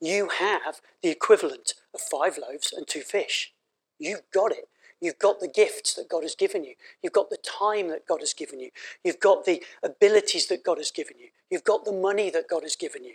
You 0.00 0.28
have 0.38 0.80
the 1.02 1.08
equivalent 1.08 1.74
of 1.92 2.00
five 2.00 2.38
loaves 2.38 2.72
and 2.72 2.86
two 2.86 3.00
fish. 3.00 3.52
You've 3.98 4.22
got 4.32 4.52
it. 4.52 4.68
You've 5.00 5.18
got 5.18 5.40
the 5.40 5.48
gifts 5.48 5.94
that 5.94 6.08
God 6.08 6.22
has 6.22 6.34
given 6.34 6.64
you. 6.64 6.74
You've 7.02 7.12
got 7.12 7.30
the 7.30 7.38
time 7.38 7.88
that 7.88 8.06
God 8.06 8.20
has 8.20 8.32
given 8.32 8.60
you. 8.60 8.70
You've 9.04 9.20
got 9.20 9.44
the 9.44 9.62
abilities 9.82 10.46
that 10.46 10.64
God 10.64 10.78
has 10.78 10.90
given 10.90 11.18
you. 11.18 11.28
You've 11.50 11.64
got 11.64 11.84
the 11.84 11.92
money 11.92 12.30
that 12.30 12.48
God 12.48 12.62
has 12.62 12.76
given 12.76 13.04
you. 13.04 13.14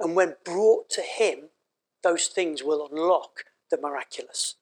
And 0.00 0.14
when 0.14 0.36
brought 0.44 0.90
to 0.90 1.02
Him, 1.02 1.50
those 2.02 2.28
things 2.28 2.62
will 2.62 2.88
unlock 2.90 3.44
the 3.70 3.78
miraculous. 3.78 4.56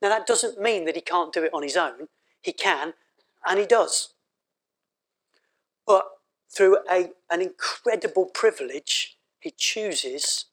Now, 0.00 0.08
that 0.08 0.26
doesn't 0.26 0.60
mean 0.60 0.84
that 0.84 0.94
He 0.94 1.00
can't 1.00 1.32
do 1.32 1.42
it 1.42 1.54
on 1.54 1.62
His 1.62 1.76
own. 1.76 2.08
He 2.40 2.52
can, 2.52 2.94
and 3.46 3.58
He 3.58 3.66
does. 3.66 4.14
But 5.86 6.04
through 6.50 6.78
a, 6.90 7.10
an 7.30 7.42
incredible 7.42 8.26
privilege, 8.26 9.16
He 9.40 9.52
chooses 9.56 10.46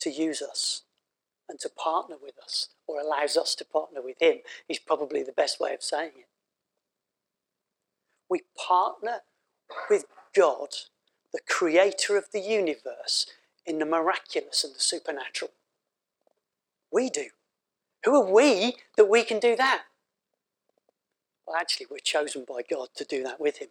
to 0.00 0.10
use 0.10 0.42
us 0.42 0.82
and 1.48 1.60
to 1.60 1.68
partner 1.68 2.16
with 2.20 2.34
us, 2.42 2.68
or 2.86 3.00
allows 3.00 3.36
us 3.36 3.54
to 3.56 3.64
partner 3.64 4.00
with 4.02 4.16
Him, 4.20 4.38
is 4.68 4.78
probably 4.78 5.22
the 5.22 5.32
best 5.32 5.60
way 5.60 5.74
of 5.74 5.82
saying 5.82 6.12
it. 6.16 6.26
We 8.28 8.42
partner 8.56 9.20
with 9.90 10.06
God, 10.34 10.68
the 11.32 11.40
creator 11.46 12.16
of 12.16 12.26
the 12.32 12.40
universe, 12.40 13.26
in 13.66 13.78
the 13.78 13.86
miraculous 13.86 14.64
and 14.64 14.74
the 14.74 14.80
supernatural. 14.80 15.52
We 16.92 17.10
do. 17.10 17.26
Who 18.04 18.14
are 18.16 18.30
we 18.30 18.76
that 18.96 19.08
we 19.08 19.22
can 19.22 19.38
do 19.38 19.56
that? 19.56 19.84
Well, 21.46 21.56
actually, 21.56 21.86
we're 21.90 21.98
chosen 21.98 22.44
by 22.46 22.62
God 22.68 22.88
to 22.96 23.04
do 23.04 23.22
that 23.22 23.40
with 23.40 23.58
Him. 23.58 23.68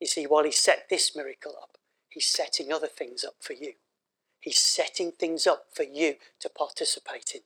You 0.00 0.06
see, 0.06 0.24
while 0.24 0.44
He 0.44 0.52
set 0.52 0.86
this 0.88 1.14
miracle 1.14 1.54
up, 1.60 1.76
He's 2.08 2.26
setting 2.26 2.72
other 2.72 2.86
things 2.86 3.24
up 3.24 3.34
for 3.40 3.52
you. 3.52 3.74
He's 4.40 4.58
setting 4.58 5.12
things 5.12 5.46
up 5.46 5.66
for 5.72 5.82
you 5.82 6.14
to 6.40 6.48
participate 6.48 7.32
in. 7.34 7.40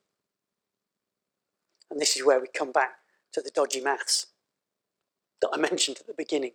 And 1.90 2.00
this 2.00 2.16
is 2.16 2.24
where 2.24 2.40
we 2.40 2.48
come 2.48 2.72
back 2.72 2.96
to 3.32 3.40
the 3.40 3.50
dodgy 3.50 3.80
maths 3.80 4.26
that 5.40 5.50
I 5.52 5.56
mentioned 5.58 5.98
at 6.00 6.06
the 6.06 6.14
beginning. 6.14 6.52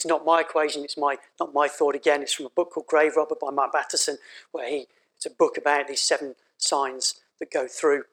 It's 0.00 0.06
not 0.06 0.24
my 0.24 0.40
equation, 0.40 0.82
it's 0.82 0.96
my 0.96 1.18
not 1.38 1.52
my 1.52 1.68
thought 1.68 1.94
again. 1.94 2.22
It's 2.22 2.32
from 2.32 2.46
a 2.46 2.48
book 2.56 2.70
called 2.70 2.86
Grave 2.86 3.16
Robber 3.16 3.34
by 3.38 3.50
Mark 3.50 3.74
Batterson, 3.74 4.16
where 4.50 4.66
he 4.66 4.86
it's 5.14 5.26
a 5.26 5.30
book 5.30 5.58
about 5.58 5.88
these 5.88 6.00
seven 6.00 6.36
signs 6.56 7.16
that 7.38 7.50
go 7.50 7.68
through 7.68 8.04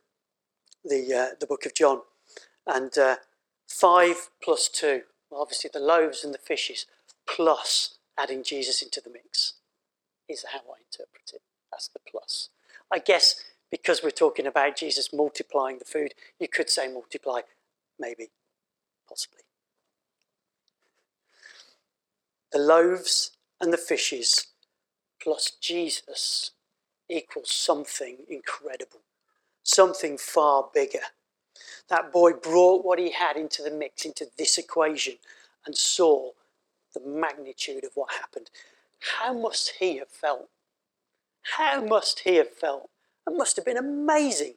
the 0.84 1.14
uh, 1.14 1.36
the 1.40 1.48
book 1.48 1.66
of 1.66 1.74
John. 1.74 2.02
And 2.66 2.98
uh, 2.98 3.16
five 3.70 4.30
plus 4.44 4.68
two, 4.68 5.04
well, 5.32 5.42
obviously 5.42 5.70
the 5.72 5.80
loaves 5.80 6.26
and 6.26 6.34
the 6.34 6.40
fishes, 6.40 6.88
plus 7.26 7.96
adding 8.20 8.44
Jesus 8.44 8.82
into 8.82 9.00
the 9.00 9.10
mix 9.10 9.54
is 10.28 10.44
how 10.52 10.60
I 10.60 10.84
interpret 10.86 11.32
it. 11.34 11.42
That's 11.72 11.88
the 11.88 12.02
plus. 12.06 12.50
I 12.92 13.00
guess 13.00 13.46
because 13.72 14.04
we're 14.04 14.10
talking 14.10 14.46
about 14.46 14.76
Jesus 14.76 15.14
multiplying 15.14 15.80
the 15.80 15.86
food, 15.86 16.16
you 16.38 16.50
could 16.50 16.70
say 16.70 16.92
multiply, 16.92 17.42
maybe, 17.98 18.32
possibly. 19.08 19.47
The 22.58 22.64
loaves 22.64 23.38
and 23.62 23.72
the 23.72 23.78
fishes 23.78 24.48
plus 25.22 25.52
Jesus 25.62 26.54
equals 27.08 27.52
something 27.52 28.18
incredible, 28.28 29.02
something 29.62 30.18
far 30.18 30.68
bigger. 30.74 31.06
That 31.90 32.12
boy 32.12 32.34
brought 32.34 32.84
what 32.84 32.98
he 32.98 33.12
had 33.12 33.38
into 33.38 33.62
the 33.62 33.70
mix, 33.70 34.06
into 34.06 34.26
this 34.40 34.58
equation, 34.58 35.18
and 35.68 35.78
saw 35.78 36.32
the 36.96 37.02
magnitude 37.02 37.84
of 37.84 37.92
what 37.94 38.10
happened. 38.20 38.50
How 39.20 39.34
must 39.34 39.74
he 39.80 39.98
have 39.98 40.10
felt? 40.10 40.50
How 41.58 41.80
must 41.86 42.22
he 42.22 42.38
have 42.38 42.56
felt? 42.56 42.90
It 43.28 43.38
must 43.38 43.56
have 43.58 43.66
been 43.66 43.78
amazing. 43.78 44.56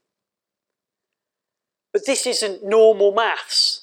But 1.93 2.07
this 2.07 2.27
isn't 2.27 2.65
normal 2.65 3.13
maths. 3.13 3.83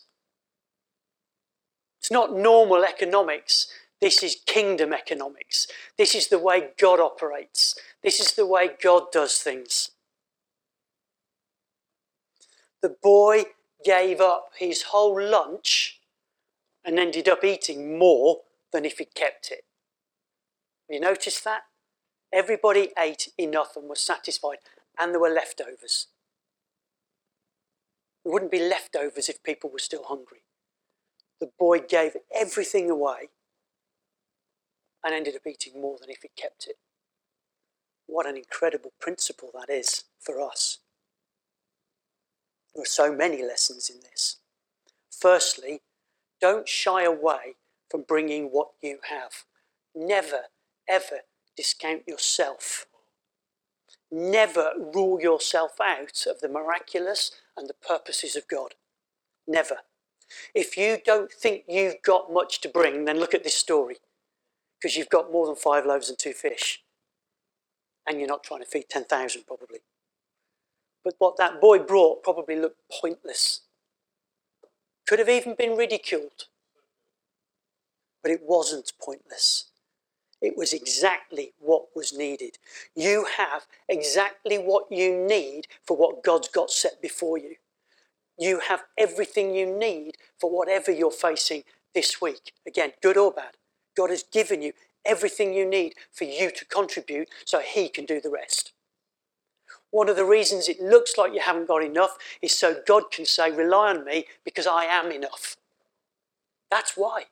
It's 2.00 2.10
not 2.10 2.36
normal 2.36 2.84
economics. 2.84 3.68
This 4.00 4.22
is 4.22 4.38
kingdom 4.46 4.94
economics. 4.94 5.68
This 5.98 6.14
is 6.14 6.28
the 6.28 6.40
way 6.40 6.70
God 6.80 7.00
operates. 7.00 7.76
This 8.04 8.20
is 8.20 8.34
the 8.34 8.46
way 8.46 8.70
God 8.82 9.12
does 9.12 9.38
things. 9.40 9.92
The 12.82 12.96
boy 13.02 13.46
gave 13.84 14.22
up 14.22 14.52
his 14.58 14.84
whole 14.84 15.20
lunch 15.20 16.00
and 16.86 17.00
ended 17.00 17.28
up 17.28 17.44
eating 17.44 17.98
more 17.98 18.42
than 18.72 18.86
if 18.86 19.00
he'd 19.00 19.16
kept 19.16 19.52
it. 19.52 19.66
you 20.90 21.00
notice 21.00 21.40
that? 21.42 21.64
Everybody 22.32 22.92
ate 23.00 23.30
enough 23.38 23.76
and 23.76 23.90
was 23.90 24.02
satisfied, 24.02 24.58
and 25.00 25.12
there 25.12 25.20
were 25.20 25.30
leftovers. 25.30 26.08
There 28.24 28.32
wouldn't 28.32 28.52
be 28.52 28.60
leftovers 28.60 29.28
if 29.28 29.42
people 29.44 29.72
were 29.72 29.80
still 29.80 30.04
hungry. 30.04 30.44
The 31.40 31.50
boy 31.58 31.80
gave 31.80 32.18
everything 32.36 32.90
away 32.90 33.30
and 35.08 35.16
ended 35.16 35.38
up 35.38 35.48
eating 35.48 35.82
more 35.82 35.98
than 35.98 36.10
if 36.10 36.22
he 36.22 36.30
kept 36.36 36.68
it. 36.68 36.76
What 38.08 38.26
an 38.26 38.36
incredible 38.36 38.92
principle 39.00 39.50
that 39.54 39.74
is 39.74 40.04
for 40.20 40.42
us. 40.42 40.80
There 42.76 42.84
are 42.84 42.86
so 42.86 43.14
many 43.14 43.42
lessons 43.42 43.90
in 43.90 44.02
this. 44.02 44.36
Firstly, 45.10 45.82
don't 46.42 46.68
shy 46.68 47.04
away 47.04 47.56
from 47.90 48.02
bringing 48.02 48.48
what 48.48 48.72
you 48.82 49.00
have. 49.10 49.46
Never, 49.96 50.42
ever 50.90 51.22
discount 51.56 52.06
yourself. 52.06 52.86
Never 54.12 54.72
rule 54.94 55.22
yourself 55.22 55.80
out 55.82 56.26
of 56.30 56.42
the 56.42 56.50
miraculous 56.50 57.32
and 57.56 57.70
the 57.70 57.74
purposes 57.74 58.36
of 58.36 58.48
God. 58.50 58.74
Never. 59.48 59.78
If 60.54 60.76
you 60.76 60.98
don't 61.04 61.32
think 61.32 61.64
you've 61.70 62.02
got 62.02 62.32
much 62.32 62.60
to 62.62 62.70
bring, 62.70 63.06
then 63.06 63.20
look 63.20 63.34
at 63.34 63.46
this 63.46 63.56
story. 63.56 63.98
Because 64.80 64.96
you've 64.96 65.10
got 65.10 65.32
more 65.32 65.46
than 65.46 65.56
five 65.56 65.86
loaves 65.86 66.10
and 66.10 66.18
two 66.18 66.34
fish. 66.34 66.84
And 68.08 68.20
you're 68.20 68.28
not 68.28 68.44
trying 68.44 68.62
to 68.62 68.66
feed 68.66 68.90
10,000, 68.90 69.44
probably. 69.46 69.80
But 71.04 71.16
what 71.18 71.38
that 71.38 71.60
boy 71.60 71.80
brought 71.80 72.24
probably 72.24 72.56
looked 72.56 72.82
pointless. 73.02 73.62
Could 75.08 75.20
have 75.20 75.30
even 75.30 75.56
been 75.56 75.76
ridiculed. 75.76 76.46
But 78.22 78.32
it 78.32 78.42
wasn't 78.44 78.92
pointless. 79.02 79.66
It 80.42 80.56
was 80.56 80.74
exactly 80.74 81.54
what 81.60 81.88
was 81.96 82.14
needed. 82.16 82.58
You 82.96 83.26
have 83.38 83.66
exactly 83.90 84.58
what 84.58 84.92
you 84.92 85.16
need 85.16 85.68
for 85.84 85.98
what 85.98 86.24
God's 86.24 86.48
got 86.48 86.70
set 86.70 87.02
before 87.02 87.38
you. 87.38 87.56
You 88.38 88.60
have 88.68 88.84
everything 88.98 89.56
you 89.56 89.66
need 89.66 90.18
for 90.40 90.52
whatever 90.52 90.92
you're 90.92 91.10
facing 91.10 91.64
this 91.96 92.22
week. 92.22 92.54
Again, 92.68 92.92
good 93.02 93.18
or 93.18 93.32
bad. 93.32 93.57
God 93.98 94.12
has 94.12 94.24
given 94.24 94.62
you 94.62 94.74
everything 95.04 95.54
you 95.54 95.66
need 95.66 95.96
for 96.12 96.26
you 96.26 96.52
to 96.52 96.66
contribute 96.66 97.30
so 97.44 97.60
He 97.60 97.90
can 97.90 98.06
do 98.06 98.22
the 98.22 98.30
rest. 98.30 98.72
One 99.90 100.10
of 100.10 100.16
the 100.16 100.26
reasons 100.26 100.70
it 100.70 100.82
looks 100.82 101.18
like 101.18 101.34
you 101.34 101.40
haven't 101.40 101.68
got 101.68 101.84
enough 101.84 102.18
is 102.42 102.58
so 102.58 102.82
God 102.86 103.12
can 103.12 103.26
say, 103.26 103.52
Rely 103.52 103.90
on 103.90 104.06
me 104.06 104.26
because 104.44 104.68
I 104.68 104.86
am 104.86 105.12
enough. 105.12 105.58
That's 106.70 106.94
why. 106.96 107.24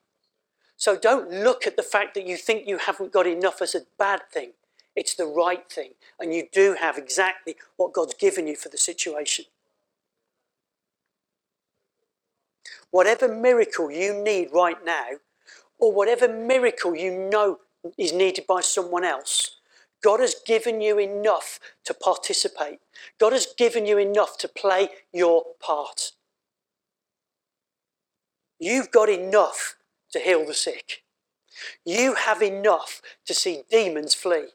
So 0.78 0.98
don't 0.98 1.32
look 1.32 1.68
at 1.68 1.78
the 1.78 1.84
fact 1.84 2.16
that 2.16 2.28
you 2.28 2.38
think 2.38 2.68
you 2.68 2.78
haven't 2.78 3.14
got 3.14 3.28
enough 3.28 3.62
as 3.62 3.76
a 3.76 3.82
bad 3.98 4.22
thing. 4.32 4.52
It's 4.96 5.14
the 5.14 5.26
right 5.26 5.70
thing. 5.70 5.92
And 6.20 6.34
you 6.34 6.48
do 6.52 6.76
have 6.80 6.98
exactly 6.98 7.56
what 7.76 7.94
God's 7.94 8.14
given 8.14 8.48
you 8.48 8.56
for 8.56 8.70
the 8.70 8.78
situation. 8.78 9.46
Whatever 12.92 13.28
miracle 13.28 13.92
you 13.92 14.14
need 14.14 14.50
right 14.54 14.84
now, 14.86 15.18
or 15.80 15.92
whatever 15.92 16.28
miracle 16.28 16.96
you 16.96 17.12
know 17.12 17.60
is 17.98 18.14
needed 18.14 18.46
by 18.48 18.62
someone 18.62 19.04
else, 19.04 19.60
God 20.04 20.20
has 20.20 20.36
given 20.46 20.82
you 20.82 21.00
enough 21.00 21.60
to 21.86 21.94
participate. 21.94 22.80
God 23.20 23.34
has 23.34 23.48
given 23.58 23.86
you 23.86 23.98
enough 23.98 24.38
to 24.40 24.48
play 24.48 24.90
your 25.12 25.44
part. 25.60 26.12
You've 28.60 28.92
got 28.92 29.10
enough 29.10 29.76
to 30.12 30.20
heal 30.20 30.46
the 30.46 30.54
sick. 30.54 31.04
You 31.86 32.16
have 32.16 32.42
enough 32.42 33.02
to 33.26 33.34
see 33.34 33.64
demons 33.70 34.14
flee. 34.14 34.50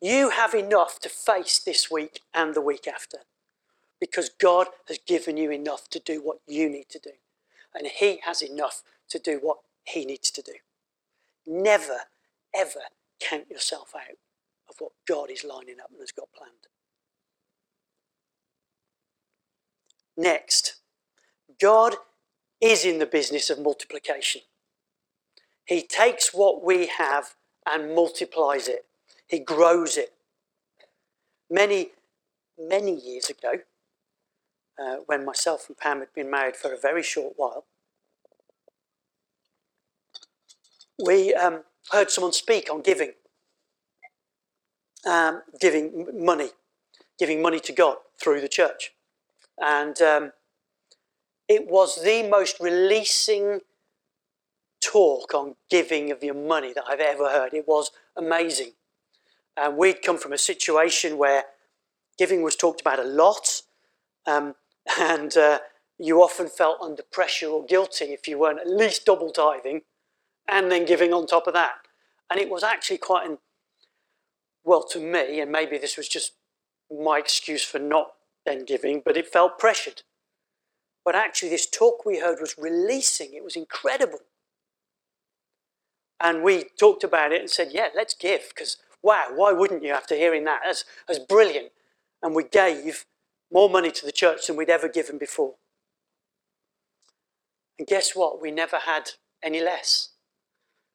You 0.00 0.30
have 0.30 0.54
enough 0.54 1.00
to 1.00 1.08
face 1.08 1.58
this 1.58 1.90
week 1.90 2.20
and 2.32 2.54
the 2.54 2.60
week 2.60 2.86
after 2.86 3.18
because 4.00 4.28
God 4.28 4.68
has 4.86 4.98
given 5.06 5.36
you 5.36 5.50
enough 5.50 5.88
to 5.90 5.98
do 5.98 6.22
what 6.22 6.38
you 6.46 6.68
need 6.68 6.88
to 6.90 6.98
do. 6.98 7.10
And 7.74 7.86
He 7.86 8.20
has 8.24 8.42
enough 8.42 8.82
to 9.10 9.18
do 9.18 9.38
what 9.42 9.58
He 9.92 10.04
needs 10.04 10.30
to 10.32 10.42
do. 10.42 10.52
Never, 11.46 12.00
ever 12.54 12.80
count 13.20 13.50
yourself 13.50 13.92
out 13.94 14.18
of 14.68 14.76
what 14.78 14.92
God 15.06 15.30
is 15.30 15.44
lining 15.44 15.76
up 15.82 15.90
and 15.90 16.00
has 16.00 16.12
got 16.12 16.28
planned. 16.36 16.52
Next, 20.16 20.76
God 21.60 21.94
is 22.60 22.84
in 22.84 22.98
the 22.98 23.06
business 23.06 23.50
of 23.50 23.60
multiplication. 23.60 24.42
He 25.64 25.82
takes 25.82 26.34
what 26.34 26.64
we 26.64 26.88
have 26.98 27.34
and 27.70 27.94
multiplies 27.94 28.68
it, 28.68 28.84
He 29.26 29.38
grows 29.38 29.96
it. 29.96 30.12
Many, 31.50 31.92
many 32.58 32.94
years 32.94 33.30
ago, 33.30 33.60
uh, 34.78 34.96
when 35.06 35.24
myself 35.24 35.66
and 35.68 35.76
Pam 35.76 36.00
had 36.00 36.12
been 36.14 36.30
married 36.30 36.56
for 36.56 36.72
a 36.72 36.78
very 36.78 37.02
short 37.02 37.34
while, 37.36 37.64
we 41.04 41.34
um, 41.34 41.62
heard 41.90 42.10
someone 42.10 42.32
speak 42.32 42.70
on 42.70 42.82
giving, 42.82 43.12
um, 45.06 45.42
giving 45.60 46.24
money, 46.24 46.50
giving 47.18 47.40
money 47.40 47.60
to 47.60 47.72
God 47.72 47.96
through 48.20 48.40
the 48.40 48.48
church. 48.48 48.92
And 49.58 50.00
um, 50.02 50.32
it 51.48 51.68
was 51.68 52.02
the 52.02 52.28
most 52.28 52.58
releasing 52.60 53.60
talk 54.80 55.34
on 55.34 55.56
giving 55.70 56.10
of 56.10 56.22
your 56.22 56.34
money 56.34 56.72
that 56.72 56.84
I've 56.88 57.00
ever 57.00 57.28
heard. 57.28 57.54
It 57.54 57.66
was 57.66 57.90
amazing. 58.16 58.72
And 59.56 59.76
we'd 59.76 60.02
come 60.02 60.18
from 60.18 60.32
a 60.32 60.38
situation 60.38 61.18
where 61.18 61.44
giving 62.16 62.42
was 62.42 62.56
talked 62.56 62.80
about 62.80 62.98
a 62.98 63.04
lot, 63.04 63.62
um, 64.26 64.54
and 65.00 65.36
uh, 65.36 65.58
you 65.98 66.22
often 66.22 66.48
felt 66.48 66.80
under 66.80 67.02
pressure 67.02 67.48
or 67.48 67.64
guilty 67.64 68.06
if 68.06 68.28
you 68.28 68.38
weren't 68.38 68.60
at 68.60 68.68
least 68.68 69.04
double 69.04 69.30
tithing 69.30 69.82
and 70.48 70.70
then 70.70 70.86
giving 70.86 71.12
on 71.12 71.26
top 71.26 71.46
of 71.46 71.54
that. 71.54 71.76
And 72.30 72.40
it 72.40 72.48
was 72.48 72.62
actually 72.62 72.98
quite 72.98 73.28
an, 73.28 73.38
well, 74.64 74.82
to 74.84 75.00
me, 75.00 75.40
and 75.40 75.52
maybe 75.52 75.78
this 75.78 75.96
was 75.96 76.08
just 76.08 76.32
my 76.90 77.18
excuse 77.18 77.62
for 77.64 77.78
not 77.78 78.12
then 78.46 78.64
giving, 78.64 79.02
but 79.04 79.16
it 79.16 79.28
felt 79.28 79.58
pressured. 79.58 80.02
But 81.04 81.14
actually, 81.14 81.50
this 81.50 81.66
talk 81.66 82.04
we 82.04 82.18
heard 82.18 82.38
was 82.40 82.56
releasing, 82.58 83.34
it 83.34 83.44
was 83.44 83.56
incredible. 83.56 84.20
And 86.20 86.42
we 86.42 86.64
talked 86.78 87.04
about 87.04 87.32
it 87.32 87.40
and 87.40 87.50
said, 87.50 87.68
yeah, 87.72 87.88
let's 87.94 88.14
give, 88.14 88.48
because 88.48 88.78
wow, 89.02 89.28
why 89.34 89.52
wouldn't 89.52 89.84
you 89.84 89.92
after 89.92 90.16
hearing 90.16 90.44
that? 90.44 90.60
That's, 90.64 90.84
that's 91.06 91.20
brilliant. 91.20 91.70
And 92.22 92.34
we 92.34 92.44
gave 92.44 93.04
more 93.52 93.70
money 93.70 93.90
to 93.90 94.04
the 94.04 94.12
church 94.12 94.46
than 94.46 94.56
we'd 94.56 94.68
ever 94.68 94.88
given 94.88 95.18
before. 95.18 95.54
And 97.78 97.86
guess 97.86 98.16
what? 98.16 98.42
We 98.42 98.50
never 98.50 98.78
had 98.78 99.12
any 99.42 99.62
less. 99.62 100.10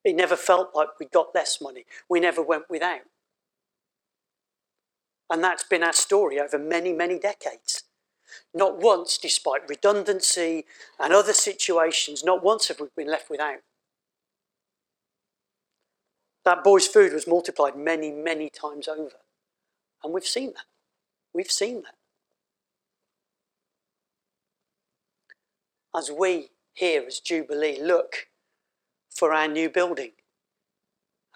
It 0.04 0.16
never 0.16 0.36
felt 0.36 0.76
like 0.76 0.90
we 1.00 1.06
got 1.06 1.34
less 1.34 1.62
money. 1.62 1.86
We 2.10 2.20
never 2.20 2.42
went 2.42 2.70
without. 2.70 3.02
And 5.30 5.44
that's 5.44 5.64
been 5.64 5.84
our 5.84 5.94
story 5.94 6.40
over 6.40 6.60
many, 6.60 6.92
many 6.92 7.18
decades. 7.18 7.84
Not 8.54 8.80
once, 8.80 9.18
despite 9.18 9.70
redundancy 9.70 10.66
and 11.00 11.14
other 11.14 11.34
situations, 11.34 12.24
not 12.24 12.44
once 12.44 12.68
have 12.68 12.80
we 12.80 12.88
been 12.96 13.08
left 13.08 13.30
without. 13.30 13.60
That 16.46 16.64
boy's 16.64 16.88
food 16.88 17.14
was 17.14 17.28
multiplied 17.28 17.78
many, 17.78 18.12
many 18.12 18.50
times 18.50 18.88
over. 18.88 19.22
And 20.04 20.14
we've 20.14 20.26
seen 20.26 20.48
that. 20.48 20.66
We've 21.34 21.52
seen 21.52 21.84
that. 21.84 21.96
As 25.96 26.12
we 26.12 26.50
here 26.74 27.04
as 27.08 27.20
Jubilee 27.20 27.80
look 27.82 28.28
for 29.16 29.34
our 29.34 29.48
new 29.48 29.70
building, 29.70 30.12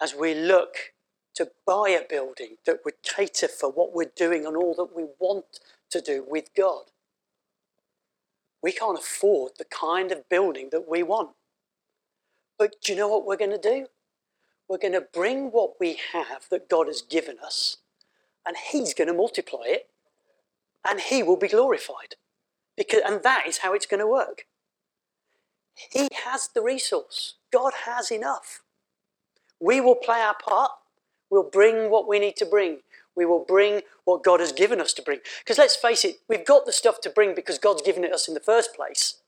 as 0.00 0.14
we 0.14 0.34
look 0.34 0.92
to 1.34 1.50
buy 1.66 1.90
a 1.90 2.06
building 2.08 2.56
that 2.66 2.80
would 2.84 3.02
cater 3.02 3.48
for 3.48 3.70
what 3.70 3.94
we're 3.94 4.10
doing 4.16 4.46
and 4.46 4.56
all 4.56 4.74
that 4.74 4.96
we 4.96 5.06
want 5.18 5.60
to 5.90 6.00
do 6.00 6.24
with 6.28 6.50
God, 6.56 6.84
we 8.62 8.72
can't 8.72 8.98
afford 8.98 9.52
the 9.58 9.64
kind 9.64 10.10
of 10.10 10.28
building 10.28 10.68
that 10.72 10.88
we 10.88 11.02
want. 11.02 11.30
But 12.58 12.76
do 12.82 12.92
you 12.92 12.98
know 12.98 13.08
what 13.08 13.24
we're 13.24 13.36
going 13.36 13.52
to 13.52 13.58
do? 13.58 13.86
we're 14.68 14.78
going 14.78 14.92
to 14.92 15.00
bring 15.00 15.46
what 15.50 15.80
we 15.80 15.98
have 16.12 16.46
that 16.50 16.68
God 16.68 16.86
has 16.86 17.00
given 17.00 17.36
us, 17.44 17.78
and 18.46 18.56
He's 18.70 18.94
going 18.94 19.08
to 19.08 19.14
multiply 19.14 19.64
it, 19.64 19.88
and 20.86 21.00
He 21.00 21.22
will 21.22 21.36
be 21.36 21.48
glorified. 21.48 22.14
Because, 22.76 23.00
and 23.04 23.22
that 23.22 23.46
is 23.48 23.58
how 23.58 23.72
it's 23.72 23.86
going 23.86 24.00
to 24.00 24.06
work. 24.06 24.44
He 25.74 26.08
has 26.24 26.48
the 26.54 26.62
resource, 26.62 27.34
God 27.52 27.72
has 27.86 28.10
enough. 28.10 28.62
We 29.60 29.80
will 29.80 29.96
play 29.96 30.20
our 30.20 30.36
part, 30.36 30.70
we'll 31.30 31.48
bring 31.48 31.90
what 31.90 32.08
we 32.08 32.18
need 32.18 32.36
to 32.36 32.46
bring. 32.46 32.78
We 33.16 33.26
will 33.26 33.44
bring 33.44 33.82
what 34.04 34.22
God 34.22 34.38
has 34.38 34.52
given 34.52 34.80
us 34.80 34.92
to 34.92 35.02
bring. 35.02 35.18
Because 35.40 35.58
let's 35.58 35.74
face 35.74 36.04
it, 36.04 36.20
we've 36.28 36.46
got 36.46 36.66
the 36.66 36.72
stuff 36.72 37.00
to 37.00 37.10
bring 37.10 37.34
because 37.34 37.58
God's 37.58 37.82
given 37.82 38.04
it 38.04 38.12
us 38.12 38.28
in 38.28 38.34
the 38.34 38.40
first 38.40 38.76
place. 38.76 39.20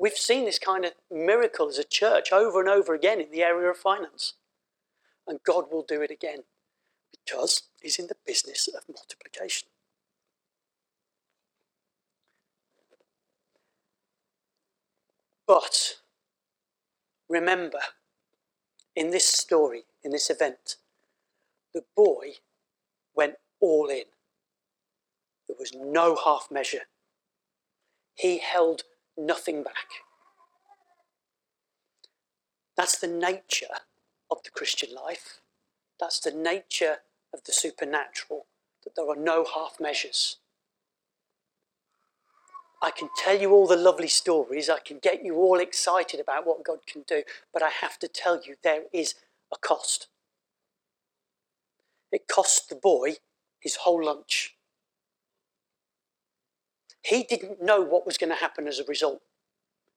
We've 0.00 0.14
seen 0.14 0.46
this 0.46 0.58
kind 0.58 0.84
of 0.84 0.92
miracle 1.10 1.68
as 1.68 1.78
a 1.78 1.84
church 1.84 2.32
over 2.32 2.58
and 2.60 2.68
over 2.68 2.92
again 2.92 3.20
in 3.20 3.30
the 3.30 3.42
area 3.42 3.70
of 3.70 3.76
finance. 3.76 4.34
And 5.28 5.38
God 5.44 5.66
will 5.70 5.84
do 5.86 6.02
it 6.02 6.10
again 6.10 6.40
because 7.12 7.62
He's 7.80 7.98
in 7.98 8.08
the 8.08 8.16
business 8.26 8.68
of 8.68 8.82
multiplication. 8.88 9.68
But 15.46 15.96
remember, 17.28 17.80
in 18.96 19.10
this 19.10 19.28
story, 19.28 19.84
in 20.02 20.10
this 20.10 20.30
event, 20.30 20.76
the 21.74 21.84
boy 21.96 22.34
went 23.14 23.34
all 23.60 23.88
in. 23.88 24.04
There 25.46 25.56
was 25.58 25.72
no 25.74 26.16
half 26.24 26.48
measure. 26.50 26.86
He 28.14 28.38
held 28.38 28.82
nothing 29.18 29.62
back. 29.62 29.88
That's 32.76 32.98
the 32.98 33.08
nature 33.08 33.66
of 34.30 34.42
the 34.44 34.50
Christian 34.50 34.94
life. 34.94 35.40
That's 36.00 36.20
the 36.20 36.32
nature 36.32 36.98
of 37.32 37.44
the 37.44 37.52
supernatural, 37.52 38.46
that 38.84 38.96
there 38.96 39.08
are 39.08 39.16
no 39.16 39.44
half 39.54 39.76
measures. 39.80 40.38
I 42.84 42.90
can 42.90 43.08
tell 43.16 43.40
you 43.40 43.50
all 43.52 43.66
the 43.66 43.76
lovely 43.76 44.08
stories, 44.08 44.68
I 44.68 44.78
can 44.78 44.98
get 44.98 45.24
you 45.24 45.36
all 45.36 45.58
excited 45.58 46.20
about 46.20 46.46
what 46.46 46.62
God 46.62 46.80
can 46.86 47.02
do, 47.08 47.22
but 47.50 47.62
I 47.62 47.70
have 47.70 47.98
to 48.00 48.08
tell 48.08 48.42
you 48.44 48.56
there 48.62 48.82
is 48.92 49.14
a 49.50 49.56
cost. 49.56 50.08
It 52.12 52.28
cost 52.28 52.68
the 52.68 52.74
boy 52.76 53.14
his 53.58 53.76
whole 53.76 54.04
lunch. 54.04 54.54
He 57.00 57.22
didn't 57.22 57.62
know 57.62 57.80
what 57.80 58.04
was 58.04 58.18
going 58.18 58.28
to 58.28 58.36
happen 58.36 58.68
as 58.68 58.78
a 58.78 58.84
result. 58.84 59.22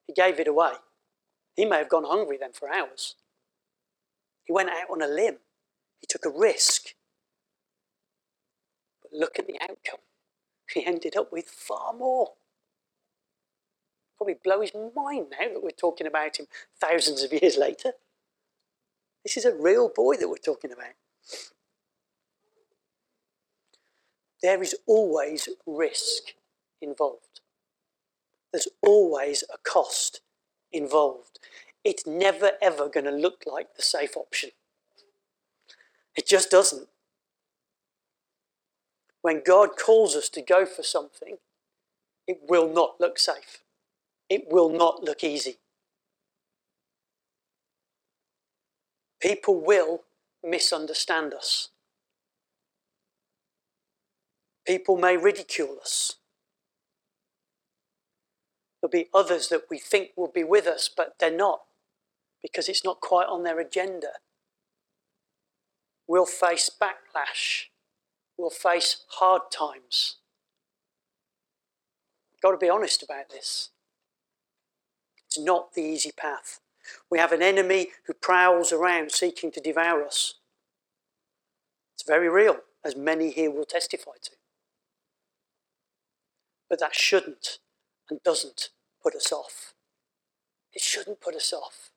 He 0.06 0.14
gave 0.14 0.40
it 0.40 0.48
away. 0.48 0.72
He 1.56 1.66
may 1.66 1.76
have 1.76 1.90
gone 1.90 2.04
hungry 2.04 2.38
then 2.40 2.52
for 2.54 2.72
hours. 2.72 3.16
He 4.46 4.52
went 4.54 4.70
out 4.70 4.88
on 4.90 5.02
a 5.02 5.08
limb. 5.08 5.36
He 6.00 6.06
took 6.08 6.24
a 6.24 6.30
risk. 6.30 6.94
But 9.02 9.12
look 9.12 9.38
at 9.38 9.46
the 9.46 9.58
outcome. 9.60 10.00
He 10.72 10.86
ended 10.86 11.16
up 11.18 11.30
with 11.30 11.48
far 11.48 11.92
more 11.92 12.32
probably 14.18 14.36
blow 14.42 14.60
his 14.60 14.72
mind 14.74 15.28
now 15.30 15.48
that 15.48 15.62
we're 15.62 15.70
talking 15.70 16.06
about 16.06 16.38
him 16.38 16.46
thousands 16.80 17.22
of 17.22 17.32
years 17.32 17.56
later. 17.56 17.92
This 19.24 19.36
is 19.36 19.44
a 19.44 19.54
real 19.54 19.88
boy 19.88 20.16
that 20.16 20.28
we're 20.28 20.36
talking 20.36 20.72
about. 20.72 20.94
There 24.42 24.62
is 24.62 24.74
always 24.86 25.48
risk 25.66 26.34
involved. 26.82 27.40
There's 28.52 28.68
always 28.82 29.44
a 29.52 29.58
cost 29.58 30.20
involved. 30.72 31.38
It's 31.84 32.06
never 32.06 32.52
ever 32.60 32.88
going 32.88 33.06
to 33.06 33.12
look 33.12 33.44
like 33.46 33.76
the 33.76 33.82
safe 33.82 34.16
option. 34.16 34.50
It 36.16 36.26
just 36.26 36.50
doesn't. 36.50 36.88
When 39.22 39.42
God 39.44 39.70
calls 39.76 40.16
us 40.16 40.28
to 40.30 40.42
go 40.42 40.64
for 40.64 40.82
something, 40.82 41.38
it 42.26 42.40
will 42.48 42.72
not 42.72 43.00
look 43.00 43.18
safe 43.18 43.62
it 44.28 44.44
will 44.50 44.70
not 44.70 45.02
look 45.02 45.24
easy. 45.24 45.58
People 49.20 49.60
will 49.60 50.04
misunderstand 50.42 51.34
us. 51.34 51.68
People 54.66 54.96
may 54.96 55.16
ridicule 55.16 55.78
us. 55.80 56.16
There'll 58.80 58.90
be 58.90 59.08
others 59.12 59.48
that 59.48 59.62
we 59.70 59.78
think 59.78 60.10
will 60.16 60.30
be 60.32 60.44
with 60.44 60.66
us, 60.66 60.88
but 60.94 61.14
they're 61.18 61.34
not 61.34 61.62
because 62.42 62.68
it's 62.68 62.84
not 62.84 63.00
quite 63.00 63.26
on 63.26 63.42
their 63.42 63.58
agenda. 63.58 64.08
We'll 66.06 66.26
face 66.26 66.70
backlash. 66.70 67.66
We'll 68.36 68.50
face 68.50 69.04
hard 69.08 69.42
times. 69.50 70.16
Got 72.40 72.52
to 72.52 72.56
be 72.56 72.70
honest 72.70 73.02
about 73.02 73.30
this. 73.30 73.70
It's 75.28 75.38
not 75.38 75.74
the 75.74 75.82
easy 75.82 76.10
path. 76.10 76.60
We 77.10 77.18
have 77.18 77.32
an 77.32 77.42
enemy 77.42 77.88
who 78.06 78.14
prowls 78.14 78.72
around 78.72 79.12
seeking 79.12 79.50
to 79.52 79.60
devour 79.60 80.02
us. 80.02 80.34
It's 81.94 82.06
very 82.06 82.30
real, 82.30 82.58
as 82.82 82.96
many 82.96 83.30
here 83.30 83.50
will 83.50 83.66
testify 83.66 84.12
to. 84.22 84.30
But 86.70 86.80
that 86.80 86.94
shouldn't 86.94 87.58
and 88.08 88.22
doesn't 88.22 88.70
put 89.02 89.14
us 89.14 89.30
off. 89.30 89.74
It 90.72 90.80
shouldn't 90.80 91.20
put 91.20 91.34
us 91.34 91.52
off 91.52 91.90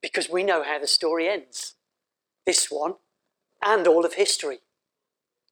because 0.00 0.30
we 0.30 0.42
know 0.42 0.62
how 0.62 0.78
the 0.78 0.86
story 0.86 1.28
ends. 1.28 1.74
This 2.46 2.68
one 2.70 2.94
and 3.62 3.86
all 3.86 4.06
of 4.06 4.14
history. 4.14 4.58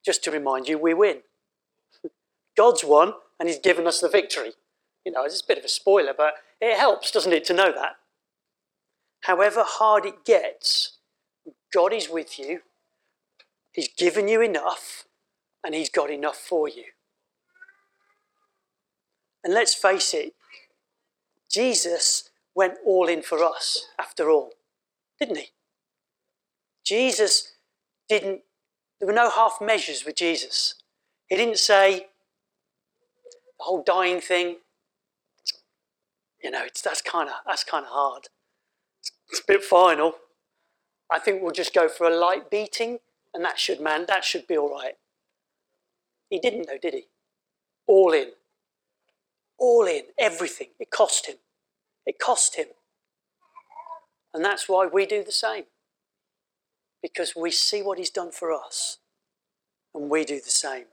Just 0.04 0.24
to 0.24 0.30
remind 0.30 0.66
you, 0.66 0.78
we 0.78 0.94
win. 0.94 1.18
God's 2.56 2.84
won 2.84 3.14
and 3.38 3.48
He's 3.48 3.58
given 3.58 3.86
us 3.86 4.00
the 4.00 4.08
victory. 4.08 4.52
You 5.04 5.12
know, 5.12 5.24
it's 5.24 5.40
a 5.40 5.46
bit 5.46 5.58
of 5.58 5.64
a 5.64 5.68
spoiler, 5.68 6.12
but 6.16 6.34
it 6.60 6.76
helps, 6.76 7.10
doesn't 7.10 7.32
it, 7.32 7.44
to 7.46 7.54
know 7.54 7.72
that? 7.72 7.96
However 9.22 9.64
hard 9.66 10.04
it 10.06 10.24
gets, 10.24 10.98
God 11.72 11.92
is 11.92 12.08
with 12.08 12.38
you. 12.38 12.60
He's 13.72 13.88
given 13.88 14.28
you 14.28 14.40
enough, 14.42 15.04
and 15.64 15.74
He's 15.74 15.90
got 15.90 16.10
enough 16.10 16.36
for 16.36 16.68
you. 16.68 16.84
And 19.44 19.54
let's 19.54 19.74
face 19.74 20.12
it, 20.12 20.34
Jesus 21.50 22.30
went 22.54 22.74
all 22.84 23.08
in 23.08 23.22
for 23.22 23.42
us 23.42 23.86
after 23.98 24.28
all, 24.28 24.52
didn't 25.18 25.38
He? 25.38 25.48
Jesus 26.84 27.52
didn't, 28.08 28.40
there 28.98 29.06
were 29.06 29.12
no 29.12 29.30
half 29.30 29.58
measures 29.60 30.04
with 30.04 30.16
Jesus. 30.16 30.74
He 31.28 31.36
didn't 31.36 31.58
say, 31.58 32.06
the 33.58 33.64
whole 33.64 33.82
dying 33.84 34.20
thing, 34.20 34.56
you 36.50 36.58
know, 36.58 36.64
it's, 36.64 36.82
that's 36.82 37.00
kind 37.00 37.28
of 37.28 37.36
that's 37.46 37.62
kind 37.62 37.84
of 37.84 37.92
hard. 37.92 38.26
It's 39.30 39.38
a 39.38 39.44
bit 39.46 39.62
final. 39.62 40.14
I 41.08 41.20
think 41.20 41.40
we'll 41.40 41.52
just 41.52 41.72
go 41.72 41.88
for 41.88 42.08
a 42.08 42.16
light 42.16 42.50
beating, 42.50 42.98
and 43.32 43.44
that 43.44 43.56
should 43.56 43.80
man 43.80 44.06
that 44.08 44.24
should 44.24 44.48
be 44.48 44.58
all 44.58 44.68
right. 44.68 44.94
He 46.28 46.40
didn't 46.40 46.66
though, 46.66 46.78
did 46.82 46.94
he? 46.94 47.04
All 47.86 48.12
in. 48.12 48.30
All 49.60 49.86
in, 49.86 50.02
everything. 50.18 50.70
It 50.80 50.90
cost 50.90 51.26
him. 51.26 51.36
It 52.04 52.18
cost 52.18 52.56
him. 52.56 52.66
And 54.34 54.44
that's 54.44 54.68
why 54.68 54.86
we 54.92 55.06
do 55.06 55.22
the 55.22 55.30
same. 55.30 55.64
Because 57.00 57.34
we 57.36 57.52
see 57.52 57.80
what 57.80 57.98
he's 57.98 58.10
done 58.10 58.32
for 58.32 58.52
us, 58.52 58.98
and 59.94 60.10
we 60.10 60.24
do 60.24 60.40
the 60.40 60.50
same. 60.50 60.86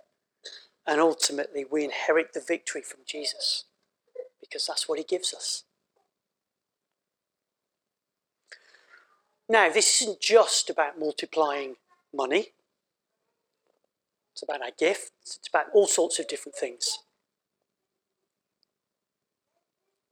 And 0.86 1.02
ultimately, 1.02 1.66
we 1.66 1.84
inherit 1.84 2.34
the 2.34 2.44
victory 2.48 2.84
from 2.84 3.00
Jesus 3.08 3.64
because 4.48 4.66
that's 4.66 4.88
what 4.88 4.98
he 4.98 5.04
gives 5.04 5.34
us. 5.34 5.64
Now, 9.50 9.70
this 9.70 10.02
isn't 10.02 10.20
just 10.20 10.70
about 10.70 11.00
multiplying 11.00 11.76
money. 12.14 12.50
It's 14.34 14.44
about 14.44 14.62
our 14.62 14.72
gifts. 14.78 15.12
It's 15.38 15.48
about 15.48 15.68
all 15.74 15.88
sorts 15.88 16.20
of 16.20 16.28
different 16.28 16.56
things. 16.56 17.00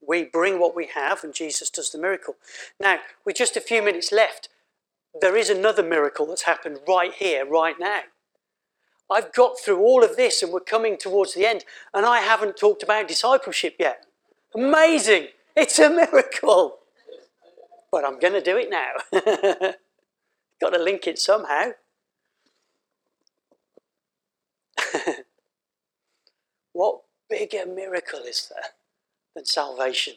We 0.07 0.23
bring 0.23 0.59
what 0.59 0.75
we 0.75 0.87
have, 0.93 1.23
and 1.23 1.33
Jesus 1.33 1.69
does 1.69 1.91
the 1.91 1.97
miracle. 1.97 2.35
Now, 2.79 2.99
with 3.25 3.35
just 3.35 3.57
a 3.57 3.61
few 3.61 3.81
minutes 3.81 4.11
left, 4.11 4.49
there 5.19 5.35
is 5.35 5.49
another 5.49 5.83
miracle 5.83 6.25
that's 6.25 6.43
happened 6.43 6.79
right 6.87 7.13
here, 7.13 7.45
right 7.45 7.75
now. 7.79 8.01
I've 9.09 9.33
got 9.33 9.59
through 9.59 9.79
all 9.79 10.03
of 10.03 10.15
this, 10.15 10.41
and 10.41 10.51
we're 10.51 10.59
coming 10.61 10.97
towards 10.97 11.33
the 11.33 11.45
end, 11.45 11.65
and 11.93 12.05
I 12.05 12.21
haven't 12.21 12.57
talked 12.57 12.83
about 12.83 13.07
discipleship 13.07 13.75
yet. 13.79 14.05
Amazing. 14.55 15.27
It's 15.55 15.77
a 15.79 15.89
miracle. 15.89 16.77
But 17.91 18.05
I'm 18.05 18.19
going 18.19 18.33
to 18.33 18.41
do 18.41 18.57
it 18.57 18.69
now. 18.69 18.93
Got 20.61 20.69
to 20.71 20.81
link 20.81 21.07
it 21.07 21.19
somehow. 21.19 21.71
what 26.73 27.01
bigger 27.29 27.65
miracle 27.65 28.21
is 28.21 28.49
there 28.49 28.71
than 29.35 29.45
salvation? 29.45 30.15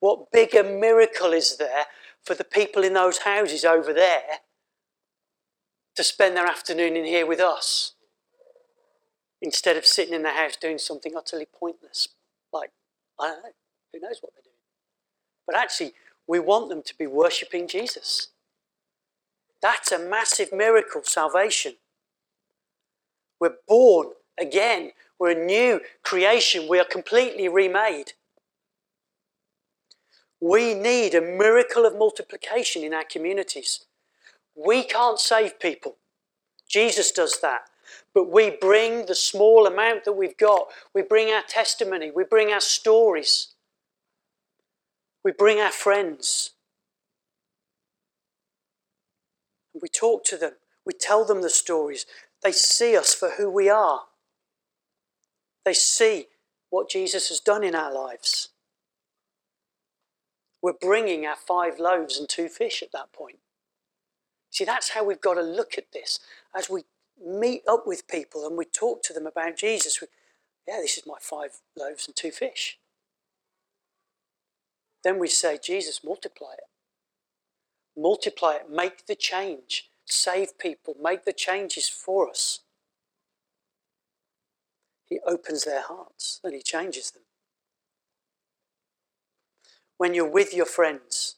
What 0.00 0.32
bigger 0.32 0.64
miracle 0.64 1.32
is 1.32 1.56
there 1.58 1.86
for 2.24 2.34
the 2.34 2.44
people 2.44 2.82
in 2.82 2.94
those 2.94 3.18
houses 3.18 3.64
over 3.64 3.92
there 3.92 4.40
to 5.94 6.02
spend 6.02 6.36
their 6.36 6.46
afternoon 6.46 6.96
in 6.96 7.04
here 7.04 7.26
with 7.26 7.40
us 7.40 7.92
instead 9.40 9.76
of 9.76 9.86
sitting 9.86 10.14
in 10.14 10.22
the 10.22 10.30
house 10.30 10.56
doing 10.56 10.78
something 10.78 11.12
utterly 11.16 11.46
pointless 11.46 12.08
I 13.20 13.28
don't 13.28 13.42
know. 13.42 13.50
Who 13.92 14.00
knows 14.00 14.18
what 14.20 14.32
they're 14.34 14.42
doing? 14.42 14.54
But 15.46 15.56
actually, 15.56 15.92
we 16.26 16.38
want 16.38 16.68
them 16.68 16.82
to 16.82 16.98
be 16.98 17.06
worshipping 17.06 17.68
Jesus. 17.68 18.28
That's 19.60 19.90
a 19.90 19.98
massive 19.98 20.52
miracle, 20.52 21.02
salvation. 21.04 21.74
We're 23.40 23.56
born 23.66 24.08
again. 24.38 24.92
We're 25.18 25.30
a 25.30 25.46
new 25.46 25.80
creation. 26.02 26.68
We 26.68 26.78
are 26.78 26.84
completely 26.84 27.48
remade. 27.48 28.12
We 30.40 30.74
need 30.74 31.14
a 31.14 31.20
miracle 31.20 31.84
of 31.84 31.96
multiplication 31.96 32.84
in 32.84 32.94
our 32.94 33.04
communities. 33.04 33.84
We 34.54 34.84
can't 34.84 35.18
save 35.18 35.58
people. 35.58 35.96
Jesus 36.68 37.10
does 37.10 37.40
that. 37.40 37.62
But 38.18 38.32
we 38.32 38.50
bring 38.50 39.06
the 39.06 39.14
small 39.14 39.64
amount 39.64 40.02
that 40.02 40.14
we've 40.14 40.36
got, 40.36 40.66
we 40.92 41.02
bring 41.02 41.32
our 41.32 41.44
testimony, 41.46 42.10
we 42.10 42.24
bring 42.24 42.52
our 42.52 42.60
stories, 42.60 43.54
we 45.22 45.30
bring 45.30 45.60
our 45.60 45.70
friends. 45.70 46.50
We 49.80 49.88
talk 49.88 50.24
to 50.24 50.36
them, 50.36 50.54
we 50.84 50.94
tell 50.94 51.24
them 51.24 51.42
the 51.42 51.48
stories. 51.48 52.06
They 52.42 52.50
see 52.50 52.96
us 52.96 53.14
for 53.14 53.34
who 53.38 53.48
we 53.48 53.70
are, 53.70 54.00
they 55.64 55.72
see 55.72 56.26
what 56.70 56.90
Jesus 56.90 57.28
has 57.28 57.38
done 57.38 57.62
in 57.62 57.76
our 57.76 57.94
lives. 57.94 58.48
We're 60.60 60.72
bringing 60.72 61.24
our 61.24 61.36
five 61.36 61.78
loaves 61.78 62.18
and 62.18 62.28
two 62.28 62.48
fish 62.48 62.82
at 62.82 62.90
that 62.90 63.12
point. 63.12 63.38
See, 64.50 64.64
that's 64.64 64.88
how 64.88 65.04
we've 65.04 65.20
got 65.20 65.34
to 65.34 65.42
look 65.42 65.78
at 65.78 65.92
this. 65.92 66.18
As 66.52 66.68
we 66.68 66.82
meet 67.24 67.62
up 67.68 67.86
with 67.86 68.08
people 68.08 68.46
and 68.46 68.56
we 68.56 68.64
talk 68.64 69.02
to 69.04 69.12
them 69.12 69.26
about 69.26 69.56
Jesus, 69.56 70.00
we, 70.00 70.08
yeah, 70.66 70.80
this 70.80 70.98
is 70.98 71.06
my 71.06 71.16
five 71.20 71.60
loaves 71.76 72.06
and 72.06 72.16
two 72.16 72.30
fish. 72.30 72.78
Then 75.04 75.18
we 75.18 75.28
say, 75.28 75.58
Jesus, 75.62 76.00
multiply 76.04 76.54
it. 76.54 78.00
Multiply 78.00 78.54
it, 78.54 78.70
make 78.70 79.06
the 79.06 79.16
change, 79.16 79.90
save 80.04 80.58
people, 80.58 80.96
make 81.00 81.24
the 81.24 81.32
changes 81.32 81.88
for 81.88 82.28
us. 82.28 82.60
He 85.06 85.18
opens 85.26 85.64
their 85.64 85.82
hearts 85.82 86.40
and 86.44 86.54
he 86.54 86.62
changes 86.62 87.10
them 87.10 87.22
when 89.98 90.14
you're 90.14 90.30
with 90.30 90.54
your 90.54 90.66
friends, 90.66 91.36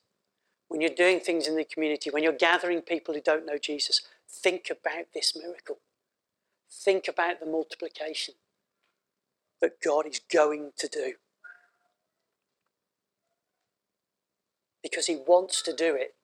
when 0.69 0.81
you're 0.81 0.91
doing 0.91 1.19
things 1.19 1.49
in 1.49 1.57
the 1.57 1.65
community, 1.65 2.11
when 2.11 2.23
you're 2.23 2.33
gathering 2.33 2.83
people 2.83 3.15
who 3.15 3.21
don't 3.21 3.47
know 3.47 3.59
Jesus, 3.59 4.03
think 4.33 4.71
about 4.71 5.07
this 5.15 5.37
miracle. 5.37 5.79
Think 6.71 7.09
about 7.09 7.41
the 7.41 7.47
multiplication 7.47 8.35
that 9.61 9.81
God 9.85 10.07
is 10.07 10.21
going 10.33 10.73
to 10.79 10.89
do. 10.89 11.15
Because 14.83 15.07
He 15.07 15.17
wants 15.17 15.63
to 15.63 15.75
do 15.75 15.95
it. 15.95 16.15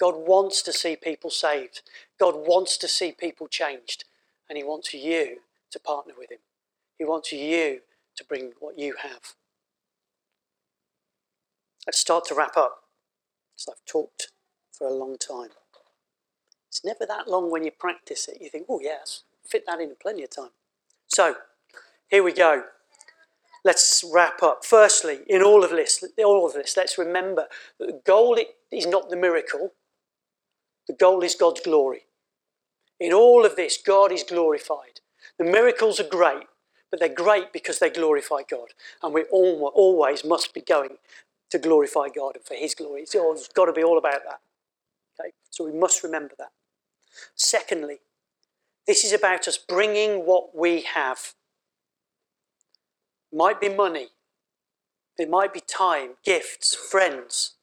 God 0.00 0.14
wants 0.16 0.62
to 0.62 0.72
see 0.72 0.96
people 0.96 1.30
saved. 1.30 1.82
God 2.18 2.34
wants 2.34 2.76
to 2.78 2.88
see 2.88 3.12
people 3.12 3.46
changed. 3.46 4.04
And 4.48 4.56
He 4.58 4.64
wants 4.64 4.92
you 4.92 5.38
to 5.70 5.78
partner 5.78 6.14
with 6.18 6.32
Him. 6.32 6.40
He 6.98 7.04
wants 7.04 7.32
you 7.32 7.80
to 8.16 8.24
bring 8.24 8.52
what 8.58 8.78
you 8.78 8.96
have. 9.02 9.34
Let's 11.86 11.98
start 11.98 12.24
to 12.26 12.34
wrap 12.34 12.56
up. 12.56 12.84
So 13.56 13.72
I've 13.72 13.84
talked 13.84 14.32
for 14.72 14.88
a 14.88 14.92
long 14.92 15.16
time. 15.16 15.50
It's 16.74 16.84
never 16.84 17.06
that 17.06 17.28
long 17.28 17.52
when 17.52 17.62
you 17.62 17.70
practice 17.70 18.26
it. 18.26 18.38
You 18.40 18.50
think, 18.50 18.66
oh, 18.68 18.80
yes, 18.82 19.22
fit 19.46 19.62
that 19.68 19.80
in 19.80 19.94
plenty 20.02 20.24
of 20.24 20.30
time. 20.30 20.50
So 21.06 21.36
here 22.08 22.24
we 22.24 22.32
go. 22.32 22.64
Let's 23.64 24.04
wrap 24.12 24.42
up. 24.42 24.64
Firstly, 24.64 25.20
in 25.28 25.40
all 25.40 25.62
of 25.62 25.70
this, 25.70 26.02
all 26.18 26.44
of 26.44 26.54
this, 26.54 26.76
let's 26.76 26.98
remember 26.98 27.46
that 27.78 27.86
the 27.86 28.00
goal 28.04 28.36
is 28.72 28.86
not 28.88 29.08
the 29.08 29.14
miracle. 29.16 29.70
The 30.88 30.94
goal 30.94 31.22
is 31.22 31.36
God's 31.36 31.60
glory. 31.60 32.06
In 32.98 33.12
all 33.12 33.46
of 33.46 33.54
this, 33.54 33.78
God 33.78 34.10
is 34.10 34.24
glorified. 34.24 34.98
The 35.38 35.44
miracles 35.44 36.00
are 36.00 36.08
great, 36.08 36.48
but 36.90 36.98
they're 36.98 37.08
great 37.08 37.52
because 37.52 37.78
they 37.78 37.88
glorify 37.88 38.40
God. 38.50 38.70
And 39.00 39.14
we 39.14 39.22
all, 39.30 39.70
always 39.76 40.24
must 40.24 40.52
be 40.52 40.60
going 40.60 40.96
to 41.50 41.58
glorify 41.60 42.08
God 42.08 42.34
and 42.34 42.44
for 42.44 42.54
His 42.54 42.74
glory. 42.74 43.02
It's, 43.02 43.14
it's 43.14 43.46
got 43.46 43.66
to 43.66 43.72
be 43.72 43.84
all 43.84 43.96
about 43.96 44.22
that. 44.28 44.40
Okay, 45.20 45.30
so 45.50 45.64
we 45.64 45.72
must 45.72 46.02
remember 46.02 46.34
that. 46.38 46.50
Secondly, 47.34 47.98
this 48.86 49.04
is 49.04 49.12
about 49.12 49.48
us 49.48 49.58
bringing 49.58 50.26
what 50.26 50.56
we 50.56 50.82
have. 50.82 51.34
Might 53.32 53.60
be 53.60 53.68
money, 53.68 54.08
it 55.18 55.30
might 55.30 55.52
be 55.52 55.60
time, 55.60 56.10
gifts, 56.24 56.74
friends, 56.74 57.54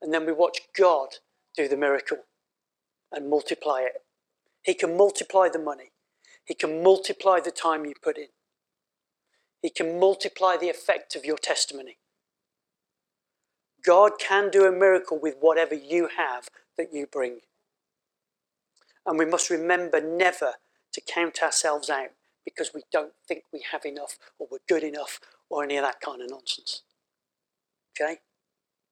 and 0.00 0.12
then 0.12 0.26
we 0.26 0.32
watch 0.32 0.58
God 0.76 1.16
do 1.56 1.68
the 1.68 1.76
miracle 1.76 2.18
and 3.12 3.30
multiply 3.30 3.80
it. 3.80 4.02
He 4.62 4.74
can 4.74 4.96
multiply 4.96 5.48
the 5.48 5.58
money. 5.58 5.92
He 6.44 6.54
can 6.54 6.82
multiply 6.82 7.40
the 7.40 7.50
time 7.50 7.84
you 7.84 7.94
put 8.02 8.16
in. 8.16 8.28
He 9.62 9.70
can 9.70 9.98
multiply 9.98 10.56
the 10.56 10.70
effect 10.70 11.16
of 11.16 11.24
your 11.24 11.38
testimony. 11.38 11.98
God 13.84 14.12
can 14.18 14.50
do 14.50 14.64
a 14.64 14.72
miracle 14.72 15.18
with 15.20 15.36
whatever 15.40 15.74
you 15.74 16.08
have 16.16 16.48
that 16.76 16.92
you 16.92 17.06
bring. 17.06 17.40
And 19.06 19.18
we 19.18 19.24
must 19.24 19.50
remember 19.50 20.00
never 20.00 20.54
to 20.92 21.00
count 21.00 21.42
ourselves 21.42 21.88
out 21.88 22.10
because 22.44 22.72
we 22.74 22.82
don't 22.92 23.12
think 23.26 23.44
we 23.52 23.64
have 23.72 23.84
enough 23.84 24.18
or 24.38 24.48
we're 24.50 24.58
good 24.68 24.82
enough 24.82 25.20
or 25.48 25.62
any 25.62 25.76
of 25.76 25.84
that 25.84 26.00
kind 26.00 26.20
of 26.20 26.30
nonsense. 26.30 26.82
Okay? 27.98 28.18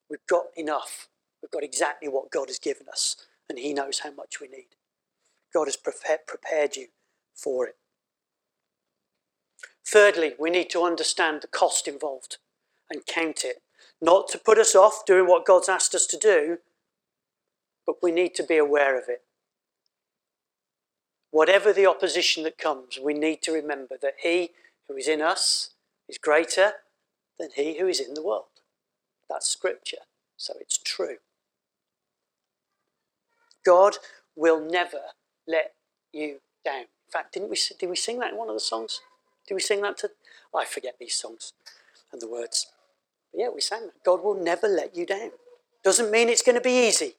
We've 0.09 0.27
got 0.29 0.47
enough. 0.57 1.09
We've 1.43 1.51
got 1.51 1.65
exactly 1.65 2.09
what 2.09 2.31
God 2.31 2.49
has 2.49 2.59
given 2.59 2.89
us, 2.89 3.17
and 3.49 3.59
He 3.59 3.75
knows 3.75 4.01
how 4.01 4.13
much 4.13 4.41
we 4.41 4.49
need. 4.49 4.69
God 5.53 5.67
has 5.67 5.77
prepared 5.77 6.77
you 6.77 6.87
for 7.35 7.67
it. 7.67 7.77
Thirdly, 9.87 10.35
we 10.39 10.51
need 10.51 10.71
to 10.71 10.83
understand 10.83 11.43
the 11.43 11.49
cost 11.49 11.87
involved 11.87 12.39
and 12.91 13.05
count 13.05 13.45
it 13.45 13.63
not 14.01 14.29
to 14.29 14.39
put 14.39 14.59
us 14.59 14.75
off 14.75 15.05
doing 15.07 15.27
what 15.27 15.45
God's 15.45 15.69
asked 15.69 15.95
us 15.95 16.07
to 16.07 16.17
do, 16.17 16.59
but 17.87 17.97
we 18.03 18.11
need 18.11 18.35
to 18.37 18.43
be 18.43 18.57
aware 18.57 18.99
of 18.99 19.09
it. 19.09 19.24
Whatever 21.35 21.73
the 21.73 21.85
opposition 21.85 22.45
that 22.45 22.59
comes, 22.59 22.97
we 23.03 23.13
need 23.13 23.43
to 23.43 23.51
remember 23.51 23.97
that 24.01 24.15
He 24.23 24.51
who 24.87 24.95
is 24.95 25.09
in 25.09 25.21
us 25.21 25.71
is 26.09 26.17
greater 26.17 26.75
than 27.41 27.49
He 27.57 27.77
who 27.77 27.89
is 27.89 27.99
in 27.99 28.15
the 28.15 28.23
world. 28.23 28.45
That's 29.29 29.49
scripture, 29.49 30.07
so 30.37 30.55
it's 30.61 30.79
true. 30.79 31.17
God 33.67 33.97
will 34.37 34.61
never 34.61 35.01
let 35.45 35.73
you 36.13 36.39
down. 36.65 36.83
In 36.83 37.13
fact, 37.13 37.35
didn't 37.35 37.51
we, 37.51 37.59
did 37.81 37.91
we 37.91 37.97
sing 37.97 38.21
that 38.21 38.31
in 38.31 38.39
one 38.39 38.49
of 38.49 38.55
the 38.55 38.61
songs? 38.61 39.01
Did 39.49 39.55
we 39.55 39.61
sing 39.61 39.83
that 39.83 39.99
to? 39.99 40.11
Oh, 40.55 40.61
I 40.61 40.65
forget 40.65 40.95
these 41.01 41.17
songs 41.17 41.53
and 42.13 42.23
the 42.23 42.29
words. 42.29 42.69
But 43.33 43.41
yeah, 43.41 43.49
we 43.53 43.61
sang 43.61 43.87
that. 43.87 44.05
God 44.05 44.23
will 44.23 44.41
never 44.41 44.69
let 44.69 44.97
you 44.97 45.05
down. 45.05 45.33
Doesn't 45.83 46.13
mean 46.13 46.29
it's 46.29 46.43
going 46.43 46.55
to 46.55 46.61
be 46.61 46.87
easy. 46.87 47.15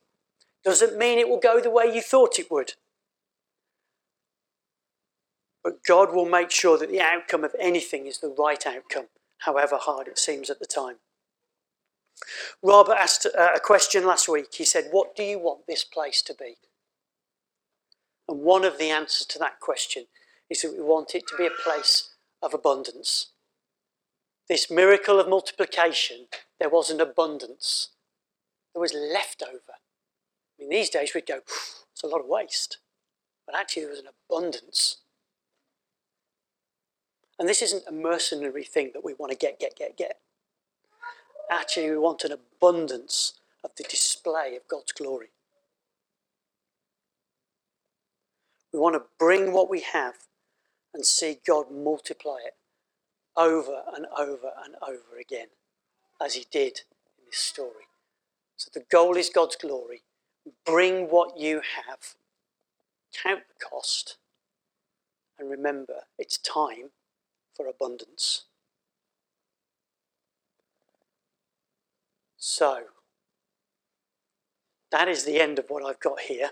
Doesn't 0.63 0.97
mean 0.97 1.19
it 1.19 1.27
will 1.27 1.37
go 1.37 1.59
the 1.59 1.69
way 1.69 1.93
you 1.93 2.01
thought 2.01 2.39
it 2.39 2.49
would. 2.49 2.75
But 5.65 5.83
God 5.83 6.13
will 6.13 6.29
make 6.29 6.51
sure 6.51 6.77
that 6.77 6.89
the 6.89 7.01
outcome 7.01 7.43
of 7.43 7.53
anything 7.59 8.05
is 8.05 8.19
the 8.19 8.33
right 8.39 8.65
outcome, 8.65 9.07
however 9.39 9.77
hard 9.77 10.07
it 10.07 10.17
seems 10.17 10.49
at 10.49 10.59
the 10.59 10.65
time. 10.65 10.97
Robert 12.63 12.95
asked 12.95 13.25
uh, 13.25 13.49
a 13.53 13.59
question 13.59 14.05
last 14.05 14.29
week. 14.29 14.53
He 14.53 14.63
said, 14.63 14.87
What 14.91 15.13
do 15.17 15.23
you 15.23 15.39
want 15.39 15.67
this 15.67 15.83
place 15.83 16.21
to 16.21 16.33
be? 16.33 16.55
And 18.29 18.39
one 18.39 18.63
of 18.63 18.77
the 18.77 18.89
answers 18.89 19.27
to 19.27 19.39
that 19.39 19.59
question 19.59 20.05
is 20.49 20.61
that 20.61 20.71
we 20.71 20.81
want 20.81 21.13
it 21.13 21.27
to 21.27 21.35
be 21.35 21.45
a 21.45 21.63
place 21.63 22.11
of 22.41 22.53
abundance 22.53 23.31
this 24.47 24.69
miracle 24.69 25.19
of 25.19 25.27
multiplication, 25.27 26.27
there 26.59 26.69
was 26.69 26.89
an 26.89 27.01
abundance. 27.01 27.89
There 28.73 28.81
was 28.81 28.93
leftover. 28.93 29.79
I 29.79 30.59
mean, 30.59 30.69
these 30.69 30.89
days 30.89 31.13
we'd 31.13 31.25
go, 31.25 31.37
it's 31.37 32.03
a 32.03 32.07
lot 32.07 32.21
of 32.21 32.27
waste. 32.27 32.77
But 33.45 33.55
actually, 33.55 33.83
there 33.83 33.91
was 33.91 33.99
an 33.99 34.09
abundance. 34.29 34.97
And 37.37 37.49
this 37.49 37.61
isn't 37.61 37.83
a 37.87 37.91
mercenary 37.91 38.63
thing 38.63 38.91
that 38.93 39.03
we 39.03 39.13
want 39.13 39.31
to 39.31 39.37
get, 39.37 39.59
get, 39.59 39.75
get, 39.75 39.97
get. 39.97 40.19
Actually, 41.51 41.91
we 41.91 41.97
want 41.97 42.23
an 42.23 42.31
abundance 42.31 43.33
of 43.63 43.71
the 43.77 43.83
display 43.83 44.55
of 44.55 44.67
God's 44.67 44.91
glory. 44.91 45.27
We 48.71 48.79
want 48.79 48.95
to 48.95 49.03
bring 49.19 49.53
what 49.53 49.69
we 49.69 49.81
have 49.81 50.15
and 50.93 51.05
see 51.05 51.39
God 51.45 51.71
multiply 51.71 52.37
it 52.45 52.55
over 53.37 53.81
and 53.95 54.05
over 54.17 54.51
and 54.63 54.75
over 54.81 55.19
again, 55.19 55.47
as 56.21 56.35
he 56.35 56.45
did 56.51 56.81
in 57.17 57.25
this 57.25 57.37
story. 57.37 57.87
So 58.57 58.69
the 58.73 58.85
goal 58.89 59.17
is 59.17 59.29
God's 59.29 59.57
glory. 59.57 60.03
Bring 60.65 61.09
what 61.09 61.37
you 61.37 61.61
have, 61.87 62.15
count 63.13 63.41
the 63.47 63.65
cost, 63.65 64.17
and 65.37 65.49
remember 65.49 66.03
it's 66.17 66.37
time 66.37 66.91
for 67.55 67.67
abundance. 67.67 68.45
So, 72.37 72.83
that 74.91 75.07
is 75.07 75.23
the 75.23 75.39
end 75.39 75.57
of 75.57 75.65
what 75.69 75.83
I've 75.83 75.99
got 75.99 76.21
here. 76.21 76.51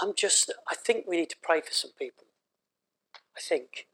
I'm 0.00 0.12
just, 0.14 0.52
I 0.70 0.74
think 0.74 1.06
we 1.06 1.16
need 1.16 1.30
to 1.30 1.36
pray 1.42 1.60
for 1.60 1.72
some 1.72 1.92
people. 1.98 2.24
I 3.36 3.40
think. 3.40 3.86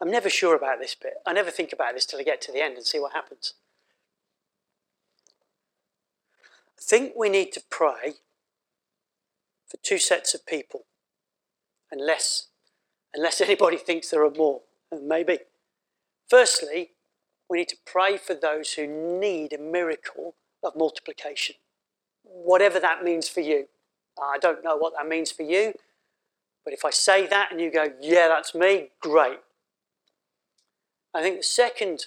I'm 0.00 0.10
never 0.10 0.30
sure 0.30 0.54
about 0.54 0.80
this 0.80 0.94
bit. 0.94 1.14
I 1.26 1.32
never 1.32 1.50
think 1.50 1.72
about 1.72 1.94
this 1.94 2.06
till 2.06 2.20
I 2.20 2.24
get 2.24 2.40
to 2.42 2.52
the 2.52 2.60
end 2.60 2.76
and 2.76 2.86
see 2.86 2.98
what 2.98 3.12
happens. 3.12 3.54
I 6.78 6.80
think 6.80 7.14
we 7.16 7.28
need 7.28 7.52
to 7.52 7.62
pray 7.70 8.14
for 9.68 9.78
two 9.82 9.98
sets 9.98 10.32
of 10.32 10.46
people, 10.46 10.84
unless, 11.90 12.46
unless 13.12 13.40
anybody 13.40 13.76
thinks 13.76 14.10
there 14.10 14.24
are 14.24 14.30
more, 14.30 14.60
maybe. 14.92 15.38
Firstly, 16.28 16.90
we 17.50 17.58
need 17.58 17.68
to 17.68 17.76
pray 17.84 18.16
for 18.16 18.34
those 18.34 18.74
who 18.74 18.86
need 18.86 19.52
a 19.52 19.58
miracle 19.58 20.36
of 20.62 20.76
multiplication, 20.76 21.56
whatever 22.22 22.78
that 22.78 23.02
means 23.02 23.28
for 23.28 23.40
you. 23.40 23.66
I 24.20 24.38
don't 24.38 24.62
know 24.62 24.76
what 24.76 24.92
that 24.96 25.08
means 25.08 25.32
for 25.32 25.42
you, 25.42 25.72
but 26.64 26.74
if 26.74 26.84
I 26.84 26.90
say 26.90 27.26
that 27.26 27.50
and 27.50 27.60
you 27.60 27.72
go, 27.72 27.92
yeah, 28.00 28.28
that's 28.28 28.54
me, 28.54 28.90
great. 29.00 29.38
I 31.14 31.22
think 31.22 31.38
the 31.38 31.42
second 31.42 32.06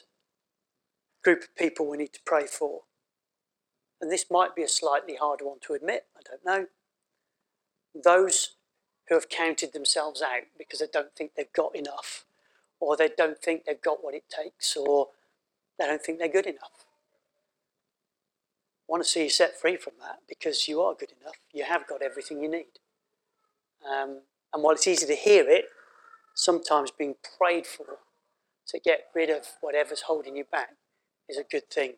group 1.24 1.44
of 1.44 1.56
people 1.56 1.90
we 1.90 1.98
need 1.98 2.14
to 2.14 2.20
pray 2.26 2.46
for, 2.46 2.82
and 4.02 4.12
this 4.12 4.26
might 4.32 4.56
be 4.56 4.64
a 4.64 4.68
slightly 4.68 5.16
harder 5.16 5.46
one 5.46 5.60
to 5.68 5.74
admit, 5.74 6.06
I 6.18 6.22
don't 6.28 6.46
know, 6.46 6.68
those 7.94 8.56
who 9.08 9.16
have 9.16 9.30
counted 9.30 9.74
themselves 9.74 10.22
out 10.22 10.44
because 10.58 10.80
they 10.80 10.88
don't 10.92 11.14
think 11.16 11.32
they've 11.36 11.54
got 11.54 11.76
enough, 11.76 12.26
or 12.80 12.98
they 12.98 13.10
don't 13.16 13.38
think 13.38 13.66
they've 13.66 13.82
got 13.82 14.04
what 14.04 14.16
it 14.16 14.24
takes, 14.30 14.76
or 14.76 15.10
they 15.78 15.86
don't 15.86 16.02
think 16.02 16.18
they're 16.18 16.28
good 16.28 16.48
enough. 16.48 16.86
I 18.90 18.92
want 18.92 19.04
to 19.04 19.10
see 19.10 19.24
you 19.24 19.30
set 19.30 19.60
free 19.60 19.78
from 19.78 19.94
that 20.02 20.20
because 20.28 20.68
you 20.68 20.82
are 20.82 20.96
good 20.96 21.14
enough. 21.22 21.36
You 21.54 21.64
have 21.64 21.88
got 21.88 22.02
everything 22.02 22.42
you 22.42 22.50
need. 22.50 22.80
Um, 23.90 24.22
and 24.54 24.64
while 24.64 24.74
it's 24.74 24.88
easy 24.88 25.06
to 25.08 25.16
hear 25.16 25.48
it, 25.48 25.66
sometimes 26.34 26.92
being 26.92 27.16
prayed 27.38 27.68
for 27.68 28.00
to 28.68 28.80
get 28.80 29.08
rid 29.14 29.30
of 29.30 29.46
whatever's 29.62 30.02
holding 30.02 30.36
you 30.36 30.46
back 30.50 30.70
is 31.30 31.38
a 31.38 31.44
good 31.44 31.70
thing 31.70 31.94